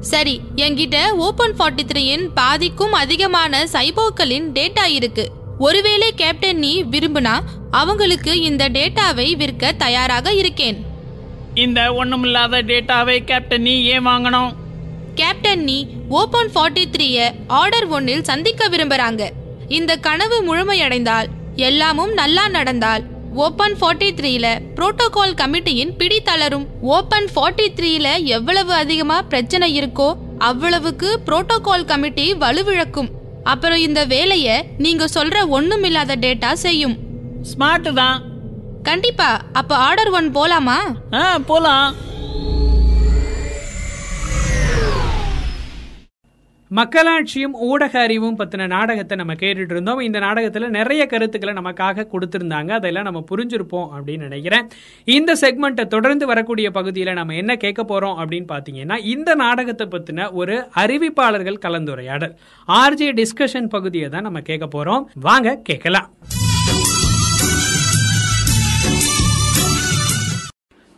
சரி 0.00 0.40
என்கிட்ட 0.56 1.10
ஓபன் 1.10 1.54
ஃபார்ட்டி 1.58 1.84
த்ரீயின் 1.92 2.28
பாதிக்கும் 2.34 2.92
அதிகமான 2.92 3.66
சைபோக்களின் 3.72 4.50
டேட்டா 4.52 4.84
இருக்கு. 4.84 5.30
ஒருவேளை 5.58 6.12
கேப்டன் 6.14 6.58
நீ 6.58 6.82
விரும்புனா 6.82 7.38
அவங்களுக்கு 7.70 8.40
இந்த 8.40 8.68
டேட்டாவை 8.68 9.36
விற்க 9.36 9.72
தயாராக 9.72 10.32
இருக்கேன். 10.32 10.84
இந்த 11.54 11.80
ஒண்ணுமில்லாத 11.80 12.62
டேட்டாவை 12.62 13.24
கேப்டன் 13.24 13.62
நீ 13.62 13.82
ஏன் 13.82 14.06
வாங்கணும்? 14.06 14.52
கேப்டன் 15.14 15.64
நீ 15.64 15.86
ஓபன் 16.08 16.50
ஃபார்ட்டி 16.54 16.84
த்ரீய 16.96 17.34
ஆர்டர் 17.46 17.88
ஒன்னில் 17.88 18.22
சந்திக்க 18.22 18.68
விரும்புறாங்க. 18.68 19.30
இந்த 19.68 19.96
கனவு 19.96 20.56
முழுமையடைந்தால் 20.56 21.26
எல்லாமும் 21.56 22.12
நல்லா 22.12 22.48
நடந்தால் 22.48 23.02
ஓபன் 23.44 23.74
ஃபார்ட்டி 23.80 24.08
த்ரீல 24.18 24.46
புரோட்டோகால் 24.76 25.34
கமிட்டியின் 25.40 25.90
பிடி 25.96 26.18
தளரும் 26.22 26.66
ஓபன் 26.80 27.26
ஃபார்ட்டி 27.34 27.66
த்ரீல 27.78 28.24
எவ்வளவு 28.24 28.72
அதிகமா 28.72 29.22
பிரச்சனை 29.22 29.66
இருக்கோ 29.80 30.06
அவ்வளவுக்கு 30.38 31.08
புரோட்டோகால் 31.26 31.84
கமிட்டி 31.84 32.26
வலுவிழக்கும். 32.34 33.10
அப்புறம் 33.42 33.78
இந்த 33.78 34.04
வேலைய 34.04 34.64
நீங்க 34.78 35.04
சொல்ற 35.14 35.36
ஒண்ணுமில்லாத 35.56 36.16
டேட்டா 36.24 36.52
செய்யும். 36.52 36.96
ஸ்மார்ட் 37.50 37.92
தான். 37.92 38.22
கண்டிப்பா. 38.82 39.40
அப்ப 39.52 39.76
ஆர்டர் 39.76 40.10
ஒன் 40.10 40.30
போலாமா? 40.36 40.78
ஆ 41.12 41.38
போலாம். 41.38 41.94
மக்களாட்சியும் 46.70 47.52
ஊடக 47.66 48.00
அறிவும் 48.00 48.38
பற்றின 48.38 48.66
நாடகத்தை 48.66 49.16
நம்ம 49.16 49.34
கேட்டுட்டு 49.34 49.74
இருந்தோம். 49.74 49.98
இந்த 49.98 50.18
நாடகத்தில் 50.18 50.70
நிறைய 50.70 51.06
கருத்துக்களை 51.06 51.54
நமக்காக 51.54 52.06
கொடுத்துருந்தாங்க. 52.12 52.70
அதெல்லாம் 52.70 53.04
நம்ம 53.04 53.24
புரிஞ்சிருப்போம் 53.30 53.88
அப்படின்னு 53.96 54.16
நினைக்கிறேன். 54.16 54.66
இந்த 55.04 55.36
செக்மெண்ட்டை 55.40 55.86
தொடர்ந்து 55.86 56.26
வரக்கூடிய 56.26 56.70
பகுதியில் 56.70 57.12
நம்ம 57.12 57.34
என்ன 57.34 57.56
கேட்க 57.56 57.84
போகிறோம் 57.84 58.18
அப்படின்னு 58.18 58.48
பார்த்தீங்கன்னா 58.54 58.98
இந்த 59.04 59.34
நாடகத்தை 59.34 59.86
பற்றின 59.86 60.32
ஒரு 60.32 60.68
அறிவிப்பாளர்கள் 60.74 61.62
கலந்துரையாடல். 61.66 62.34
ஆர்ஜே 62.68 63.22
டிஸ்கஷன் 63.22 63.72
பகுதியை 63.76 64.08
தான் 64.08 64.22
நம்ம 64.22 64.40
கேட்க 64.40 64.66
போகிறோம் 64.66 65.10
வாங்க 65.14 65.56
கேட்கலாம். 65.62 66.10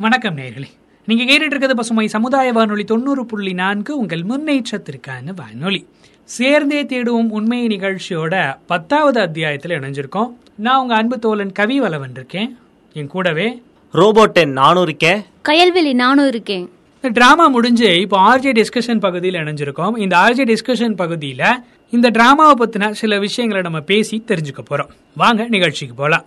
வணக்கம் 0.01 0.37
நேர்களே. 0.37 0.69
நீங்க 1.09 1.25
கேட்டுட்டு 1.25 1.50
இருக்கிறது 1.50 1.77
பசுமை 1.77 2.07
சமுதாய 2.09 2.53
வானொலி 2.53 2.85
தொண்ணூறு 2.85 3.27
புள்ளி 3.27 3.53
நான்கு 3.53 3.99
உங்கள் 3.99 4.23
முன்னேற்றத்திற்கான 4.23 5.35
வானொலி. 5.37 5.87
சேர்ந்தே 6.25 6.85
தேடுவோம் 6.85 7.29
உண்மை 7.29 7.67
நிகழ்ச்சியோட 7.67 8.57
பத்தாவது 8.67 9.21
அத்தியாயத்தில் 9.21 9.71
இணைஞ்சிருக்கோம். 9.71 10.31
நான் 10.55 10.81
உங்க 10.81 10.95
அன்பு 10.95 11.19
தோழன் 11.19 11.53
கவி 11.53 11.81
வலவன் 11.81 12.15
இருக்கேன். 12.15 12.59
என் 12.93 13.07
கூடவே 13.07 13.62
ரோபோட்டென் 13.93 14.53
நானும் 14.53 14.83
இருக்கேன் 14.83 15.25
கயல்வெளி 15.49 15.93
நானும் 15.93 16.29
இருக்கேன் 16.29 16.71
இந்த 16.95 17.09
டிராமா 17.09 17.47
முடிஞ்சு 17.47 18.00
இப்போ 18.00 18.19
ஆர்ஜே 18.29 18.53
டிஸ்கஷன் 18.61 19.00
பகுதியில் 19.00 19.41
இணைஞ்சிருக்கோம். 19.41 19.99
இந்த 19.99 20.17
ஆர்ஜே 20.17 20.47
டிஸ்கஷன் 20.53 20.97
பகுதியில் 20.97 21.62
இந்த 21.91 22.11
டிராமாவை 22.11 22.55
பற்றின 22.59 22.91
சில 22.91 23.19
விஷயங்களை 23.19 23.71
நம்ம 23.71 23.81
பேசி 23.81 24.25
தெரிஞ்சுக்க 24.27 24.65
போறோம். 24.71 24.93
வாங்க 25.17 25.49
நிகழ்ச்சிக்கு 25.49 25.95
போலாம். 25.95 26.25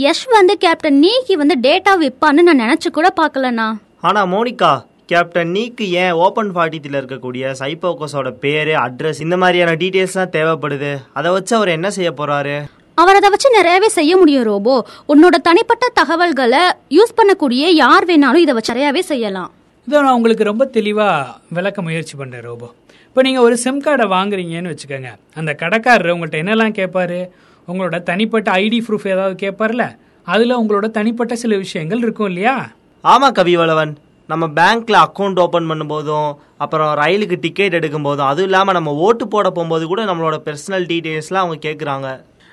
யஷ் 0.00 0.26
வந்து 0.34 0.54
கேப்டன் 0.62 0.98
நீக்கி 1.02 1.34
வந்து 1.40 1.54
டேட்டா 1.66 1.92
விற்பான்னு 2.00 2.42
நான் 2.46 2.60
நினைச்சு 2.62 2.88
கூட 2.96 3.08
பார்க்கலண்ணா. 3.20 3.66
ஆனா 4.08 4.20
மோனிகா 4.32 4.72
கேப்டன் 5.10 5.50
நீக்கு 5.56 5.84
ஏன் 6.02 6.16
ஓப்பன் 6.24 6.50
ஃபார்ட்டித்தில் 6.54 6.98
இருக்கக்கூடிய 6.98 7.52
சைபோகஸோட 7.60 8.30
பேரு 8.42 8.74
அட்ரஸ் 8.82 9.22
இந்த 9.26 9.36
மாதிரியான 9.42 9.76
டீட்டெயில்ஸ்லாம் 9.82 10.34
தேவைப்படுது? 10.36 10.92
அதை 11.18 11.32
வச்சு 11.36 11.54
அவர் 11.58 11.72
என்ன 11.76 11.90
செய்ய 11.96 12.10
போறாரு? 12.20 12.56
அவர் 13.02 13.18
அதை 13.20 13.30
வச்சு 13.34 13.50
நிறையவே 13.56 13.90
செய்ய 13.96 14.12
முடியும் 14.20 14.46
ரோபோ. 14.50 14.76
உன்னோட 15.14 15.38
தனிப்பட்ட 15.48 15.88
தகவல்களை 16.00 16.62
யூஸ் 16.98 17.16
பண்ணக்கூடிய 17.18 17.64
யார் 17.84 18.08
வேணாலும் 18.12 18.44
இதை 18.44 18.54
வச்சு 18.58 18.74
நிறையவே 18.74 19.04
செய்யலாம். 19.12 19.50
இதை 19.88 19.96
நான் 20.06 20.16
உங்களுக்கு 20.20 20.50
ரொம்ப 20.52 20.66
தெளிவாக 20.78 21.34
விளக்க 21.58 21.88
முயற்சி 21.88 22.16
பண்ணுறேன் 22.22 22.46
ரோபோ. 22.50 22.68
இப்போ 23.08 23.22
நீங்கள் 23.28 23.46
ஒரு 23.48 23.56
சிம் 23.66 23.84
கார்டை 23.88 24.08
வாங்குறீங்கன்னு 24.16 24.72
வச்சுக்கோங்க. 24.74 25.12
அந்த 25.40 25.52
கடைக்காரர் 25.64 26.14
உங்கள்கிட்ட 26.14 26.44
என்னெல்லாம் 26.44 26.78
கேட்பாரு 26.80 27.20
உங்களோட 27.68 28.02
தனிப்பட்ட 28.02 28.50
ஐடி 28.52 28.80
ப்ரூஃப் 28.88 29.08
ஏதாவது 29.08 29.34
கேட்பார்ல 29.46 29.84
அதில் 30.26 30.56
உங்களோட 30.56 30.90
தனிப்பட்ட 30.90 31.36
சில 31.36 31.56
விஷயங்கள் 31.56 31.98
இருக்கும் 31.98 32.26
இல்லையா? 32.26 32.70
ஆமா 33.04 33.28
கவிவளவன் 33.32 33.96
நம்ம 34.26 34.46
பேங்க்ல 34.46 35.06
அக்கௌண்ட் 35.06 35.40
ஓபன் 35.40 35.70
பண்ணும்போதும் 35.70 36.36
அப்புறம் 36.56 36.94
ரயிலுக்கு 36.94 37.40
டிக்கெட் 37.40 37.72
எடுக்கும் 37.72 38.02
போதும் 38.02 38.26
அதுவும் 38.26 38.44
இல்லாம 38.44 38.72
நம்ம 38.72 38.94
ஓட்டு 38.94 39.28
போட 39.28 39.50
போகும்போது 39.50 39.86
கூட 39.86 40.04
நம்மளோட 40.04 40.40
பர்சனல் 40.44 40.86
டீடைல்ஸ்லாம் 40.86 41.44
அவங்க 41.44 41.68
கேட்குறாங்க 41.68 42.08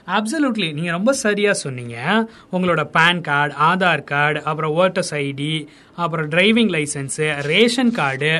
அப்சல்யூட்லி 0.07 0.73
நீங்கள் 0.73 0.91
ரொம்ப 0.91 1.13
சரியாக 1.13 1.53
சொன்னீங்க. 1.53 1.95
உங்களோட 2.51 2.89
பேன் 2.93 3.21
கார்டு 3.21 3.53
ஆதார் 3.61 4.03
கார்டு 4.03 4.43
அப்புறம் 4.43 4.75
ஓட்டர்ஸ் 4.77 5.13
ஐடி 5.15 5.67
அப்புறம் 5.95 6.29
டிரைவிங் 6.29 6.71
லைசன்ஸு 6.71 7.41
ரேஷன் 7.41 7.91
கார்டு 7.91 8.31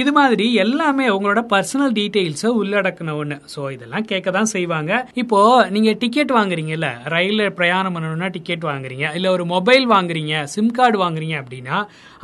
இது 0.00 0.10
மாதிரி 0.18 0.46
எல்லாமே 0.64 1.06
உங்களோட 1.14 1.40
பர்சனல் 1.52 1.92
டீட்டெயில்ஸை 1.98 2.50
உள்ளடக்கின 2.60 3.14
ஒன்று 3.20 3.36
ஸோ 3.54 3.60
இதெல்லாம் 3.74 4.06
கேட்க 4.10 4.28
தான் 4.36 4.50
செய்வாங்க. 4.54 4.92
இப்போ 5.22 5.38
நீங்க 5.74 5.92
டிக்கெட் 6.02 6.32
வாங்குறீங்கல்ல 6.38 6.90
ரயிலில் 7.14 7.54
பிரயாணம் 7.58 7.94
பண்ணணும்னா 7.96 8.28
டிக்கெட் 8.36 8.66
வாங்குறீங்க. 8.70 9.06
இல்லை 9.18 9.30
ஒரு 9.36 9.46
மொபைல் 9.54 9.86
வாங்குறீங்க 9.94 10.44
சிம் 10.54 10.74
கார்டு 10.78 10.98
வாங்குறீங்க 11.04 11.36
அப்படின்னா 11.42 11.78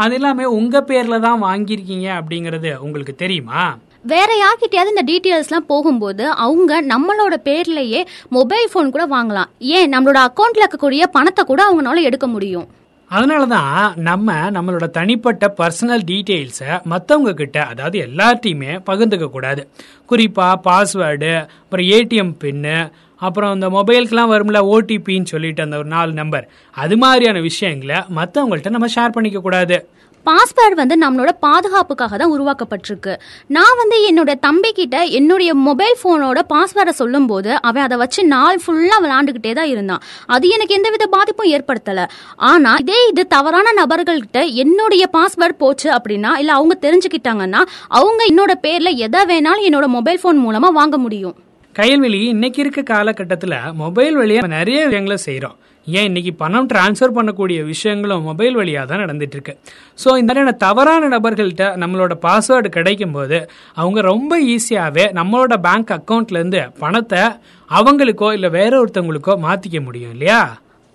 அது 0.04 0.14
எல்லாமே 0.20 0.46
உங்க 0.58 0.84
பேர்ல 0.90 1.18
தான் 1.26 1.42
வாங்கியிருக்கீங்க 1.48 2.08
அப்படிங்கிறது 2.20 2.72
உங்களுக்கு 2.86 3.16
தெரியுமா? 3.24 3.64
வேற 4.12 4.30
யார்கிட்டயாவது 4.42 4.92
இந்த 4.92 5.04
டீட்டெயில்ஸ்லாம் 5.10 5.68
போகும்போது 5.72 6.24
அவங்க 6.46 6.72
நம்மளோட 6.92 7.34
பேர்லயே 7.48 8.00
மொபைல் 8.38 8.66
ஃபோன் 8.72 8.94
கூட 8.94 9.04
வாங்கலாம். 9.16 9.50
ஏன்? 9.76 9.90
நம்மளோட 9.94 10.18
அக்கௌண்ட்ல 10.28 10.64
இருக்கக்கூடிய 10.64 11.04
பணத்தை 11.18 11.44
கூட 11.44 11.60
அவங்களால 11.68 12.02
எடுக்க 12.08 12.26
முடியும். 12.26 12.66
அதனால 13.10 13.46
தான் 13.46 13.94
நம்ம 13.96 14.50
நம்மளோட 14.50 14.90
தனிப்பட்ட 14.90 15.54
பர்சனல் 15.58 16.04
டீட்டெயில்ஸை 16.06 16.80
மற்றவங்க 16.90 17.32
கிட்ட 17.34 17.64
அதாவது 17.64 17.98
எல்லாத்தையுமே 17.98 18.80
பகிர்ந்துக்க 18.86 19.30
கூடாது. 19.30 19.68
குறிப்பாக 20.06 20.60
பாஸ்வேர்டு 20.64 21.32
அப்புறம் 21.62 21.86
ஏடிஎம் 21.86 22.34
பின்னு 22.44 22.92
அப்புறம் 23.16 23.54
இந்த 23.54 23.68
மொபைலுக்குலாம் 23.68 24.32
வரும்ல 24.34 24.58
ஓடிபின்னு 24.74 25.24
சொல்லிட்டு 25.24 25.62
அந்த 25.62 25.76
ஒரு 25.76 25.88
நாலு 25.88 26.12
நம்பர் 26.12 26.48
அது 26.70 26.96
மாதிரியான 26.96 27.40
விஷயங்களை 27.40 27.96
மற்றவங்கள்ட்ட 28.16 28.70
நம்ம 28.70 28.86
ஷேர் 28.86 29.08
பண்ணிக்க 29.08 29.40
கூடாது. 29.40 29.88
பாஸ்வேர்டு 30.28 30.76
வந்து 30.80 30.96
நம்மளோட 31.04 31.30
பாதுகாப்புக்காக 31.46 32.16
தான் 32.22 32.32
உருவாக்கப்பட்டிருக்கு. 32.36 33.14
நான் 33.56 33.78
வந்து 33.80 33.96
என்னோட 34.10 34.32
தம்பி 34.46 34.70
கிட்ட 34.78 34.96
என்னுடைய 35.18 35.50
மொபைல் 35.66 35.96
ஃபோனோட 36.00 36.38
பாஸ்வேர்டை 36.52 36.94
சொல்லும்போது 37.00 37.50
அவன் 37.68 37.84
அதை 37.86 37.98
வச்சு 38.02 38.24
நாள் 38.34 38.60
ஃபுல்லாக 38.64 39.00
விளாண்டுக்கிட்டே 39.06 39.54
தான் 39.60 39.70
இருந்தான். 39.74 40.04
அது 40.36 40.48
எனக்கு 40.56 40.76
எந்தவித 40.78 41.06
பாதிப்பும் 41.16 41.52
ஏற்படுத்தலை. 41.56 42.06
ஆனால் 42.52 42.80
இதே 42.84 43.00
இது 43.12 43.24
தவறான 43.36 43.74
நபர்கள்கிட்ட 43.82 44.42
என்னுடைய 44.64 45.06
பாஸ்வேர்டு 45.16 45.60
போச்சு 45.64 45.90
அப்படின்னா 45.98 46.32
இல்லை 46.42 46.54
அவங்க 46.58 46.76
தெரிஞ்சுக்கிட்டாங்கன்னா 46.86 47.62
அவங்க 48.00 48.22
என்னோட 48.32 48.54
பேரில் 48.66 49.00
எதை 49.08 49.22
வேணாலும் 49.32 49.68
என்னோட 49.70 49.88
மொபைல் 49.98 50.22
ஃபோன் 50.24 50.44
மூலமாக 50.46 50.78
வாங்க 50.80 50.98
முடியும். 51.06 51.36
கையல்வெளி 51.74 52.18
இன்னைக்கு 52.28 52.60
இருக்க 52.60 52.80
காலகட்டத்தில் 52.88 53.54
மொபைல் 53.74 54.16
வழியாக 54.16 54.50
நிறைய 54.52 54.80
விஷயங்களை 54.84 55.16
செய்கிறோம் 55.22 55.56
ஏன் 55.86 56.04
இன்னைக்கு 56.04 56.32
பணம் 56.34 56.68
டிரான்ஸ்ஃபர் 56.68 57.14
பண்ணக்கூடிய 57.16 57.58
விஷயங்களும் 57.64 58.22
மொபைல் 58.22 58.54
வழியாக 58.54 58.86
தான் 58.86 59.02
நடந்துட்டு 59.02 59.32
இருக்கு 59.32 59.54
ஸோ 59.98 60.08
இந்த 60.16 60.30
மாதிரியான 60.30 60.52
தவறான 60.56 61.08
நபர்கள்ட்ட 61.08 61.64
நம்மளோட 61.76 62.14
பாஸ்வேர்டு 62.22 62.68
கிடைக்கும் 62.68 63.12
போது 63.12 63.38
அவங்க 63.74 64.00
ரொம்ப 64.06 64.40
ஈஸியாகவே 64.48 65.06
நம்மளோட 65.12 65.56
பேங்க் 65.60 65.92
அக்கௌண்ட்லேருந்து 65.92 66.62
பணத்தை 66.78 67.22
அவங்களுக்கோ 67.70 68.32
இல்லை 68.32 68.50
வேற 68.50 68.72
ஒருத்தவங்களுக்கோ 68.80 69.36
மாற்றிக்க 69.40 69.80
முடியும் 69.82 70.10
இல்லையா? 70.10 70.40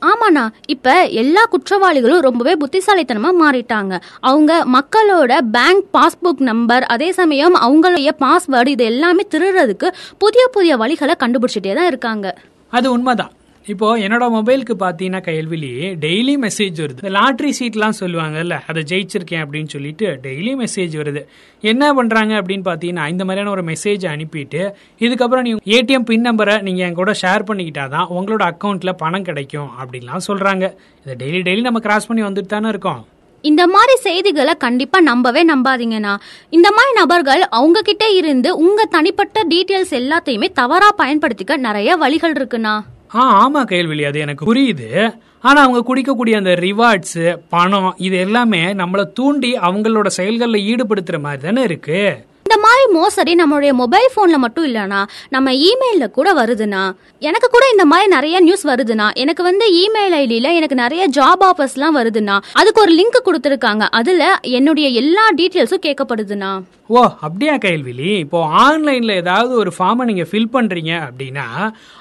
ஆமாண்ணா 0.01 0.49
இப்ப 0.67 1.05
எல்லா 1.05 1.41
குற்றவாளிகளும் 1.51 2.19
ரொம்பவே 2.19 2.53
புத்திசாலித்தனமா 2.53 3.31
மாறிட்டாங்க. 3.41 4.01
அவங்க 4.19 4.65
மக்களோட 4.73 5.39
பேங்க் 5.51 5.85
பாஸ்புக் 5.93 6.39
நம்பர் 6.39 6.83
அதே 6.83 7.11
சமயம் 7.11 7.55
அவங்களுடைய 7.55 8.09
பாஸ்வேர்டு 8.19 8.67
இது 8.67 8.83
எல்லாமே 8.83 9.25
திருடுறதுக்கு 9.31 9.89
புதிய 10.17 10.47
புதிய 10.47 10.77
வழிகளை 10.77 11.15
கண்டுபிடிச்சிட்டே 11.19 11.75
தான் 11.75 11.85
இருக்காங்க. 11.85 12.35
அது 12.69 12.91
உண்மைதான். 12.91 13.31
இப்போ 13.73 13.97
என்னோட 13.97 14.25
மொபைலுக்கு 14.35 14.73
பார்த்தீங்கன்னா 14.79 15.19
கையல்விலி 15.25 15.71
டெய்லி 16.03 16.33
மெசேஜ் 16.43 16.77
வருது. 16.83 17.01
லாட்ரி 17.15 17.49
சீட்லாம் 17.59 17.97
சொல்லுவாங்கல்ல 17.99 18.55
அதை 18.67 18.83
ஜெயிச்சிருக்கேன் 18.91 19.43
அப்படின்னு 19.43 19.67
சொல்லிட்டு 19.67 20.19
டெய்லி 20.23 20.53
மெசேஜ் 20.61 20.95
வருது. 21.01 21.21
என்ன 21.61 21.93
பண்றாங்க 21.93 22.33
அப்படின்னு 22.41 22.63
பார்த்தீங்கன்னா 22.69 23.09
இந்த 23.09 23.25
மாதிரியான 23.25 23.49
ஒரு 23.49 23.63
மெசேஜ் 23.63 24.05
அனுப்பிட்டு 24.13 24.61
இதுக்கப்புறம் 24.99 25.41
நீ 25.41 25.53
ஏடிஎம் 25.77 26.07
பின் 26.11 26.25
நம்பரை 26.29 26.61
நீங்க 26.61 26.83
என் 26.85 26.93
கூட 26.93 27.11
ஷேர் 27.21 27.47
பண்ணிக்கிட்டாதான் 27.49 28.09
உங்களோட 28.17 28.45
அக்கௌண்ட்ல 28.51 28.93
பணம் 28.93 29.23
கிடைக்கும் 29.23 29.69
அப்படின்லாம் 29.81 30.25
சொல்றாங்க. 30.27 30.65
இதை 31.05 31.15
டெய்லி 31.21 31.41
டெய்லி 31.47 31.61
நம்ம 31.61 31.79
கிராஸ் 31.79 32.07
பண்ணி 32.07 32.23
வந்துட்டு 32.23 32.53
தானே 32.55 32.69
இருக்கோம். 32.69 33.05
இந்த 33.41 33.67
மாதிரி 33.67 33.95
செய்திகளை 33.97 34.53
கண்டிப்பா 34.53 34.99
நம்பவே 34.99 35.41
நம்பாதீங்கண்ணா. 35.45 36.15
இந்த 36.49 36.71
மாதிரி 36.71 36.93
நபர்கள் 36.93 37.43
அவங்கக்கிட்ட 37.51 38.15
இருந்து 38.15 38.57
உங்க 38.57 38.85
தனிப்பட்ட 38.85 39.43
டீட்டெயில்ஸ் 39.49 39.97
எல்லாத்தையுமே 40.03 40.47
தவறா 40.61 40.89
பயன்படுத்திக்க 40.97 41.57
நிறைய 41.57 41.95
வழிகள் 41.95 42.33
இருக்குண்ணா. 42.33 42.75
ஆ 43.15 43.49
ஆமா 43.49 43.63
கேள்வி 43.63 44.03
அது 44.03 44.19
எனக்கு 44.19 44.53
புரியுது. 44.53 45.13
ஆனா 45.41 45.61
அவங்க 45.61 45.95
குடிக்கக்கூடிய 45.95 46.35
அந்த 46.35 46.49
ரிவார்ட்ஸ் 46.49 47.39
பணம் 47.49 47.93
இது 47.97 48.17
எல்லாமே 48.17 48.73
நம்மளை 48.73 49.03
தூண்டி 49.11 49.57
அவங்களோட 49.57 50.07
செயல்களில் 50.07 50.75
ஈடுபடுத்துற 50.75 51.19
மாதிரி 51.19 51.41
தானே 51.41 51.61
இருக்கு? 51.61 52.27
மாதிரி 52.69 52.85
மோசடி 52.91 53.35
நம்மளுடைய 53.35 53.71
மொபைல் 53.81 54.09
போன்ல 54.15 54.37
மட்டும் 54.45 54.65
இல்லனா 54.65 55.01
நம்ம 55.29 55.51
இமெயிலில் 55.69 56.15
கூட 56.17 56.33
வருதுண்ணா. 56.33 56.83
எனக்கு 57.19 57.47
கூட 57.51 57.65
இந்த 57.71 57.85
மாதிரி 57.85 58.07
நிறைய 58.15 58.39
நியூஸ் 58.39 58.67
வருதுண்ணா. 58.67 59.07
எனக்கு 59.13 59.43
வந்து 59.43 59.65
இமெயில் 59.81 60.15
ஐடியில 60.23 60.49
எனக்கு 60.59 60.75
நிறைய 60.75 61.03
ஜாப் 61.17 61.43
ஆஃபர்ஸ்லாம் 61.49 61.97
வருதுண்ணா. 61.99 62.35
அதுக்கு 62.53 62.81
ஒரு 62.81 62.93
லிங்க் 62.99 63.17
கொடுத்துருக்காங்க. 63.27 63.85
அதுல 63.99 64.23
என்னுடைய 64.41 64.89
எல்லா 65.01 65.25
டீட்டெயில்ஸும் 65.37 65.85
கேட்கப்படுதுண்ணா. 65.87 66.51
ஓ 66.87 67.01
அப்படியா 67.21 67.55
கைல்விழி 67.55 68.11
இப்போ 68.17 68.39
ஆன்லைன்ல 68.63 69.15
ஏதாவது 69.15 69.53
ஒரு 69.55 69.71
ஃபார்மை 69.77 70.05
நீங்க 70.09 70.25
ஃபில் 70.31 70.53
பண்றீங்க 70.53 70.93
அப்படின்னா 71.07 71.47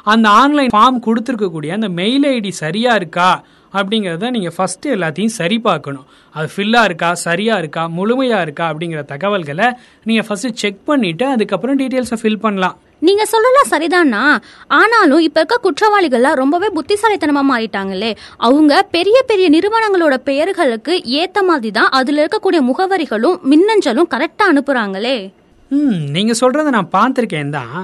அந்த 0.04 0.28
ஆன்லைன் 0.28 0.70
ஃபார்ம் 0.76 1.00
கொடுத்துருக்கக்கூடிய 1.06 1.72
அந்த 1.78 1.88
மெயில் 1.88 2.26
ஐடி 2.36 2.52
சரியா 2.62 2.94
இருக்கா? 2.94 3.30
அப்படிங்கிறத 3.76 4.30
நீங்கள் 4.36 4.54
ஃபஸ்ட்டு 4.56 4.92
எல்லாத்தையும் 4.96 5.36
சரி 5.38 5.58
பார்க்கணும். 5.68 6.06
அது 6.34 6.48
ஃபில்லாக 6.54 6.88
இருக்கா 6.88 7.10
சரியாக 7.26 7.62
இருக்கா 7.62 7.82
முழுமையாக 7.98 8.44
இருக்கா 8.46 8.66
அப்படிங்கிற 8.72 9.02
தகவல்களை 9.14 9.68
நீங்கள் 10.08 10.26
ஃபஸ்ட்டு 10.28 10.58
செக் 10.62 10.84
பண்ணிவிட்டு 10.90 11.26
அதுக்கப்புறம் 11.34 11.78
டீட்டெயில்ஸை 11.80 12.18
ஃபில் 12.22 12.44
பண்ணலாம். 12.44 12.76
நீங்க 13.06 13.24
சொல்லலாம் 13.32 13.68
சரிதானா? 13.72 14.22
ஆனாலும் 14.78 15.24
இப்ப 15.26 15.40
இருக்க 15.40 15.56
குற்றவாளிகள்லாம் 15.66 16.38
ரொம்பவே 16.42 16.68
புத்திசாலித்தனமா 16.78 17.42
மாறிட்டாங்களே. 17.50 18.10
அவங்க 18.46 18.82
பெரிய 18.96 19.18
பெரிய 19.30 19.48
நிறுவனங்களோட 19.56 20.16
பெயர்களுக்கு 20.30 20.94
ஏத்த 21.20 21.44
மாதிரி 21.50 21.70
தான் 21.78 21.92
அதுல 21.98 22.22
இருக்கக்கூடிய 22.24 22.62
முகவரிகளும் 22.70 23.38
மின்னஞ்சலும் 23.52 24.10
கரெக்டா 24.14 24.46
அனுப்புறாங்களே. 24.52 25.16
ம் 25.70 26.02
நீங்கள் 26.16 26.40
சொல்கிறத 26.40 26.72
நான் 26.78 26.94
பார்த்துருக்கேன் 26.98 27.56
தான் 27.58 27.78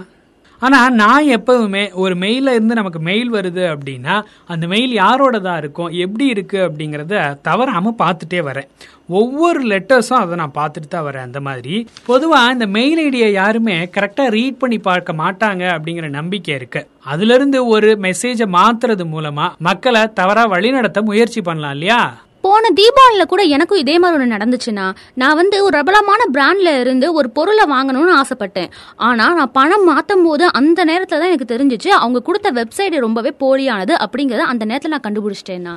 ஆனால் 0.60 0.94
நான் 0.94 1.26
எப்போதுமே 1.26 1.92
ஒரு 1.92 2.14
மெயிலில் 2.14 2.56
இருந்து 2.56 2.74
நமக்கு 2.74 3.00
மெயில் 3.00 3.32
வருது 3.32 3.64
அப்படின்னா 3.74 4.22
அந்த 4.46 4.66
மெயில் 4.66 4.92
யாரோடதாக 4.92 5.56
இருக்கும் 5.56 5.90
எப்படி 5.90 6.32
இருக்குது 6.32 6.66
அப்படிங்கிறத 6.66 7.38
தவறாமல் 7.42 8.00
பார்த்துட்டே 8.02 8.42
வரேன். 8.50 8.68
ஒவ்வொரு 9.08 9.60
லெட்டர்ஸும் 9.66 10.20
அதை 10.20 10.36
நான் 10.36 10.54
பார்த்துட்டு 10.54 10.88
தான் 10.88 11.06
வரேன். 11.08 11.26
அந்த 11.28 11.40
மாதிரி 11.40 11.88
பொதுவாக 12.06 12.52
இந்த 12.52 12.66
மெயில் 12.66 13.00
ஐடியை 13.06 13.30
யாருமே 13.32 13.90
கரெக்டாக 13.96 14.28
ரீட் 14.28 14.58
பண்ணி 14.58 14.78
பார்க்க 14.78 15.12
மாட்டாங்க 15.12 15.64
அப்படிங்கிற 15.76 16.08
நம்பிக்கை 16.10 16.54
இருக்கு. 16.54 16.86
அதுலேருந்து 17.12 17.66
ஒரு 17.66 17.98
மெசேஜை 18.06 18.46
மாத்துறது 18.58 19.04
மூலமாக 19.04 19.54
மக்களை 19.58 20.12
தவறாக 20.12 20.48
வழிநடத்த 20.48 21.02
முயற்சி 21.02 21.40
பண்ணலாம் 21.40 21.70
இல்லையா? 21.70 22.23
போன 22.54 22.72
தீபாவளியில 22.80 23.26
கூட 23.32 23.42
எனக்கும் 23.56 23.82
இதே 23.84 23.96
மாதிரி 24.02 24.18
ஒன்று 24.18 24.34
நடந்துச்சுன்னா 24.36 24.86
நான் 25.20 25.38
வந்து 25.40 25.56
ஒரு 25.66 25.74
பிரபலமான 25.76 26.22
பிராண்டில் 26.36 26.72
இருந்து 26.82 27.06
ஒரு 27.18 27.28
பொருளை 27.38 27.64
வாங்கணும்னு 27.74 28.12
ஆசைப்பட்டேன். 28.20 28.70
ஆனால் 29.08 29.36
நான் 29.40 29.54
பணம் 29.58 29.88
மாற்றும் 29.90 30.24
போது 30.28 30.44
அந்த 30.60 30.80
நேரத்தில் 30.90 31.20
தான் 31.20 31.30
எனக்கு 31.32 31.52
தெரிஞ்சிச்சு 31.52 31.90
அவங்க 32.02 32.24
கொடுத்த 32.30 32.50
வெப்சைட் 32.60 32.96
ரொம்பவே 33.06 33.32
போலியானது 33.42 33.94
அப்படிங்கிறத 34.06 34.44
அந்த 34.52 34.64
நேரத்தில் 34.70 34.94
நான் 34.94 35.06
கண்டுபிடிச்சிட்டேன்னா. 35.06 35.76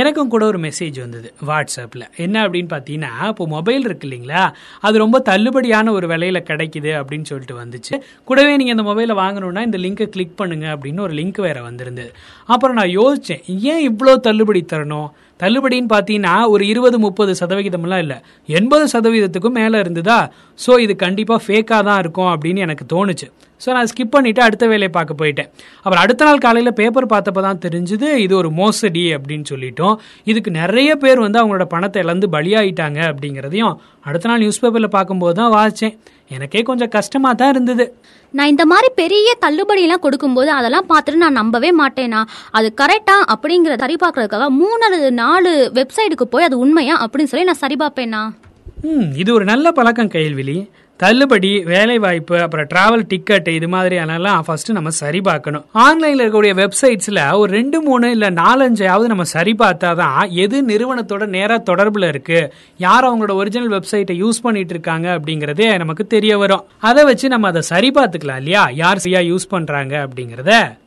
எனக்கும் 0.00 0.30
கூட 0.32 0.44
ஒரு 0.50 0.58
மெசேஜ் 0.64 0.96
வந்தது 1.02 1.28
வாட்ஸ்அப்பில் 1.48 2.04
என்ன 2.24 2.36
அப்படின்னு 2.44 2.70
பார்த்தீங்கன்னா 2.72 3.10
இப்போ 3.32 3.44
மொபைல் 3.54 3.84
இருக்கு 3.88 4.06
இல்லைங்களா 4.08 4.42
அது 4.86 5.02
ரொம்ப 5.02 5.18
தள்ளுபடியான 5.28 5.92
ஒரு 5.98 6.06
விலையில 6.12 6.38
கிடைக்குது 6.50 6.92
அப்படின்னு 7.00 7.28
சொல்லிட்டு 7.30 7.56
வந்துச்சு. 7.60 7.94
கூடவே 8.28 8.56
நீங்கள் 8.60 8.76
இந்த 8.76 8.86
மொபைலை 8.88 9.16
வாங்கணும்னா 9.20 9.62
இந்த 9.68 9.80
லிங்கை 9.84 10.08
கிளிக் 10.16 10.38
பண்ணுங்க 10.40 10.66
அப்படின்னு 10.74 11.04
ஒரு 11.06 11.14
லிங்க் 11.20 11.40
வேற 11.48 11.60
வந்திருந்தது. 11.68 12.10
அப்புறம் 12.54 12.78
நான் 12.80 12.96
யோசித்தேன் 13.00 13.44
ஏன் 13.72 13.84
இவ்வளோ 13.90 14.14
தள்ளுபடி 14.28 14.62
தரணும்? 14.72 15.08
தள்ளுபடின்னு 15.42 15.90
பார்த்தீங்கன்னா 15.92 16.34
ஒரு 16.54 16.64
இருபது 16.72 16.96
முப்பது 17.04 17.32
சதவிகிதம்லாம் 17.40 18.02
இல்லை. 18.04 18.18
எண்பது 18.58 18.84
சதவீதத்துக்கும் 18.92 19.58
மேலே 19.60 19.78
இருந்ததா? 19.84 20.18
ஸோ 20.60 20.72
இது 20.84 20.94
கண்டிப்பாக 21.04 21.40
ஃபேக்காக 21.46 21.82
தான் 21.88 22.00
இருக்கும் 22.04 22.30
அப்படின்னு 22.34 22.64
எனக்கு 22.66 22.84
தோணுச்சு. 22.94 23.28
ஸோ 23.62 23.68
நான் 23.76 23.88
ஸ்கிப் 23.90 24.14
பண்ணிவிட்டு 24.14 24.42
அடுத்த 24.46 24.64
வேலையை 24.72 24.90
பார்க்க 24.96 25.20
போயிட்டேன். 25.20 25.48
அப்புறம் 25.84 26.02
அடுத்த 26.04 26.22
நாள் 26.28 26.42
காலையில் 26.46 26.76
பேப்பர் 26.80 27.06
பார்த்தப்ப 27.12 27.42
தான் 27.48 27.60
தெரிஞ்சுது 27.66 28.08
இது 28.24 28.34
ஒரு 28.40 28.50
மோசடி 28.60 29.04
அப்படின்னு 29.16 29.46
சொல்லிட்டோம். 29.52 29.94
இதுக்கு 30.30 30.50
நிறைய 30.60 30.90
பேர் 31.04 31.24
வந்து 31.26 31.40
அவங்களோட 31.42 31.66
பணத்தை 31.74 32.00
இழந்து 32.04 32.28
பலியாயிட்டாங்க 32.36 33.00
அப்படிங்கிறதையும் 33.10 33.74
அடுத்த 34.08 34.28
நாள் 34.30 34.42
நியூஸ் 34.44 34.62
பேப்பரில் 34.64 34.94
பார்க்கும்போது 34.96 35.36
தான் 35.40 35.52
வாசித்தேன் 35.56 35.96
எனக்கே 36.30 36.60
கொஞ்சம் 36.68 36.92
கஷ்டமாக 36.96 37.34
தான் 37.40 37.52
இருந்தது. 37.54 37.84
நான் 38.34 38.50
இந்த 38.52 38.64
மாதிரி 38.66 38.88
பெரிய 39.00 39.28
தள்ளுபடி 39.44 39.82
எல்லாம் 39.86 40.04
கொடுக்கும்போது 40.04 40.50
அதெல்லாம் 40.58 40.88
பார்த்துட்டு 40.92 41.22
நான் 41.24 41.38
நம்பவே 41.40 41.70
மாட்டேனா? 41.80 42.20
அது 42.58 42.68
கரெக்டா 42.80 43.16
அப்படிங்கிற 43.34 43.74
சரி 43.82 43.96
பார்க்கறதுக்காக 44.04 44.48
மூணு 44.60 44.80
அல்லது 44.86 45.10
நாலு 45.12 45.52
வெப்சைட்டுக்கு 45.78 46.26
போய் 46.32 46.46
அது 46.48 46.58
உண்மையா 46.58 46.96
அப்படின்னு 47.04 47.32
சொல்லி 47.32 47.50
நான் 47.50 47.62
சரி 47.64 47.76
பார்ப்பேனா? 47.84 48.22
ம் 48.92 49.10
இது 49.22 49.30
ஒரு 49.34 49.44
நல்ல 49.44 49.66
பழக்கம் 49.72 50.10
கையல்விழி. 50.14 50.56
தள்ளுபடி 50.96 51.62
வேலை 51.64 51.98
வாய்ப்பு 51.98 52.40
அப்புறம் 52.40 52.66
டிராவல் 52.74 53.04
டிக்கெட் 53.08 53.48
இது 53.48 53.66
மாதிரியானலாம் 53.66 54.40
ஃபர்ஸ்ட் 54.40 54.72
நம்ம 54.72 54.90
சரி 54.90 55.20
பார்க்கணும். 55.20 55.64
ஆன்லைன்ல 55.74 56.22
இருக்கக்கூடிய 56.24 56.54
வெப்சைட்ஸ்ல 56.60 57.36
ஒரு 57.36 57.52
ரெண்டு 57.52 57.82
மூணு 57.82 58.10
இல்ல 58.10 58.30
நாலஞ்சாவது 58.30 59.04
நம்ம 59.04 59.24
சரி 59.24 59.54
பார்த்தாதான் 59.58 60.30
எது 60.30 60.66
நிறுவனத்தோட 60.66 61.26
நேரா 61.26 61.58
தொடர்புல 61.58 62.08
இருக்கு 62.08 62.52
யார் 62.78 63.04
அவங்களோட 63.04 63.34
ஒரிஜினல் 63.34 63.70
வெப்சைட்டை 63.70 64.16
யூஸ் 64.22 64.42
பண்ணிட்டு 64.42 64.70
இருக்காங்க 64.70 65.18
அப்படிங்கறதே 65.18 65.78
நமக்கு 65.78 66.06
தெரிய 66.06 66.38
வரும். 66.38 66.64
அதை 66.78 67.04
வச்சு 67.04 67.28
நம்ம 67.28 67.46
அதை 67.46 67.62
சரி 67.62 67.90
பார்த்துக்கலாம் 67.90 68.36
இல்லையா? 68.36 68.68
யார் 68.72 68.98
சரியா 68.98 69.34
யூஸ் 69.34 69.48
பண்றாங்க 69.48 70.08
அப்படிங்கறத 70.08 70.82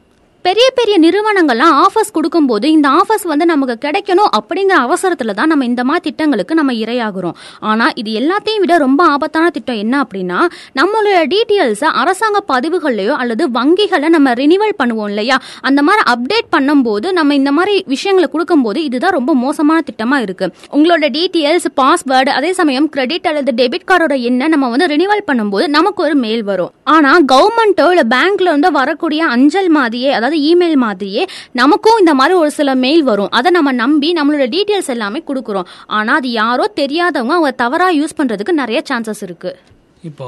பெரிய 0.48 0.68
பெரிய 0.78 0.96
நிறுவனங்கள்லாம் 1.04 1.74
ஆஃபர்ஸ் 1.86 2.14
கொடுக்கும்போது 2.18 2.66
இந்த 2.76 2.88
ஆஃபர்ஸ் 3.00 3.26
வந்து 3.32 3.46
நமக்கு 3.52 3.76
கிடைக்கணும் 3.86 4.30
அப்படிங்கிற 4.38 4.76
அவசரத்தில் 4.86 5.34
தான் 5.40 5.50
நம்ம 5.52 5.66
இந்த 5.70 5.84
மாதிரி 5.90 6.04
திட்டங்களுக்கு 6.06 6.54
நம்ம 6.60 6.74
இரையாகிறோம். 6.84 7.36
ஆனால் 7.70 7.92
இது 8.02 8.12
எல்லாத்தையும் 8.20 8.64
விட 8.64 8.74
ரொம்ப 8.84 9.02
ஆபத்தான 9.14 9.48
திட்டம் 9.56 9.80
என்ன 9.84 9.96
அப்படின்னா 10.04 10.38
நம்மளோட 10.80 11.24
டீட்டெயில்ஸை 11.34 11.90
அரசாங்க 12.02 12.42
பதிவுகள்லையோ 12.52 13.16
அல்லது 13.24 13.46
வங்கிகளை 13.58 14.12
நம்ம 14.16 14.34
ரினிவல் 14.42 14.78
பண்ணுவோம் 14.82 15.10
இல்லையா? 15.14 15.38
அந்த 15.70 15.84
மாதிரி 15.88 16.04
அப்டேட் 16.14 16.50
பண்ணும்போது 16.56 17.12
நம்ம 17.20 17.36
இந்த 17.42 17.54
மாதிரி 17.58 17.76
விஷயங்களை 17.94 18.30
கொடுக்கும்போது 18.36 18.82
இதுதான் 18.90 19.16
ரொம்ப 19.18 19.36
மோசமான 19.44 19.82
திட்டமாக 19.90 20.26
இருக்குது 20.28 20.54
உங்களோட 20.78 21.10
டீட்டெயில்ஸ் 21.18 21.68
பாஸ்வேர்டு 21.82 22.34
அதே 22.38 22.54
சமயம் 22.62 22.90
கிரெடிட் 22.96 23.30
அல்லது 23.34 23.58
டெபிட் 23.62 23.88
கார்டோட 23.92 24.18
எண்ணை 24.32 24.50
நம்ம 24.56 24.72
வந்து 24.76 24.90
ரினிவல் 24.96 25.26
பண்ணும்போது 25.32 25.68
நமக்கு 25.78 26.02
ஒரு 26.08 26.18
மெயில் 26.24 26.46
வரும். 26.54 26.74
ஆனால் 26.96 27.28
கவர்மெண்ட்டோ 27.36 27.90
இல்லை 27.96 28.08
பேங்க்ல 28.16 28.50
இருந்து 28.54 28.72
வரக்கூடிய 28.80 29.22
அஞ்சல் 29.38 29.72
மாதிரியே 29.80 30.10
அதாவது 30.18 30.36
இமெயில் 30.46 30.78
மாதிரியே 30.86 31.24
நமக்கும் 31.62 32.00
இந்த 32.00 32.14
மாதிரி 32.14 32.36
ஒரு 32.40 32.52
சில 32.60 32.76
மெயில் 32.86 33.04
வரும். 33.04 33.32
அதை 33.32 33.52
நம்ம 33.52 33.72
நம்பி 33.84 34.12
நம்மளோட 34.20 34.46
டீட்டெயில்ஸ் 34.56 34.94
எல்லாமே 34.96 35.22
கொடுக்குறோம். 35.30 35.70
ஆனால் 35.98 36.20
அது 36.20 36.32
யாரோ 36.32 36.68
தெரியாதவங்க 36.82 37.36
அவங்க 37.38 37.54
தவறாக 37.64 37.98
யூஸ் 38.00 38.18
பண்ணுறதுக்கு 38.20 38.62
நிறைய 38.62 38.82
சான்சஸ் 38.92 39.24
இருக்குது 39.28 39.58
இப்போ 40.04 40.28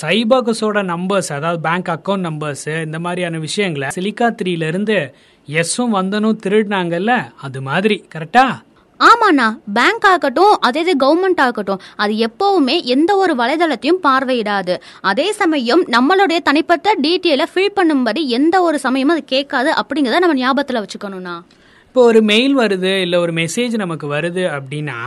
சைபர்கஸோட 0.00 0.78
நம்பர்ஸ் 0.92 1.28
அதாவது 1.36 1.60
பேங்க் 1.66 1.90
அக்கவுண்ட் 1.94 2.26
நம்பர்ஸ் 2.28 2.68
இந்த 2.86 2.98
மாதிரியான 2.98 3.38
விஷயங்களை 3.38 3.88
சிலிக்கா 3.96 4.28
த்ரீல 4.38 4.68
இருந்து 4.68 4.96
எஸ்ஸும் 5.48 5.94
வந்தனும் 5.98 6.40
திருடினாங்கல்ல 6.44 7.12
அது 7.42 7.60
மாதிரி 7.62 7.96
கரெக்டா 8.14 8.44
ஆமாண்ணா 9.00 9.58
பேங்க் 9.74 10.06
ஆகட்டும் 10.06 10.54
அதே 10.60 10.80
இது 10.80 10.92
கவர்மெண்ட் 10.96 11.40
ஆகட்டும் 11.40 11.80
அது 11.96 12.12
எப்போவுமே 12.26 12.82
எந்த 12.84 13.16
ஒரு 13.16 13.34
வலைதளத்தையும் 13.34 14.02
பார்வையிடாது. 14.02 14.74
அதே 15.00 15.32
சமயம் 15.32 15.84
நம்மளுடைய 15.86 16.38
தனிப்பட்ட 16.38 16.94
டீட்டெயிலை 17.02 17.46
ஃபில் 17.54 17.76
பண்ணும்படி 17.76 18.26
எந்த 18.26 18.62
ஒரு 18.62 18.78
சமயமும் 18.78 19.16
அது 19.16 19.24
கேட்காது 19.24 19.72
அப்படிங்கிறத 19.72 20.18
நம்ம 20.18 20.34
ஞாபகத்தில் 20.34 20.82
வச்சுக்கணும்ண்ணா. 20.82 21.36
இப்போ 21.90 22.02
ஒரு 22.08 22.20
மெயில் 22.22 22.52
வருது 22.54 22.90
இல்லை 23.00 23.18
ஒரு 23.18 23.32
மெசேஜ் 23.38 23.72
நமக்கு 23.76 24.06
வருது 24.08 24.42
அப்படின்னா 24.56 24.98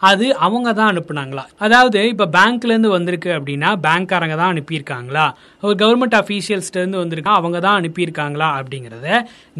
அது 0.00 0.26
அவங்க 0.36 0.68
தான் 0.72 0.90
அனுப்புனாங்களா? 0.92 1.44
அதாவது 1.58 2.00
இப்போ 2.08 2.26
பேங்க்லேருந்து 2.36 2.90
வந்திருக்கு 2.94 3.30
அப்படின்னா 3.38 3.70
பேங்க்காரங்க 3.86 4.36
தான் 4.36 4.52
அனுப்பியிருக்காங்களா? 4.54 5.24
ஒரு 5.62 5.74
கவர்மெண்ட் 5.82 6.16
அஃபீஷியல்ஸ்லேருந்து 6.20 7.02
வந்திருக்கா 7.02 7.32
அவங்க 7.40 7.60
தான் 7.60 7.78
அனுப்பியிருக்காங்களா 7.80 8.50
அப்படிங்கிறத 8.60 9.08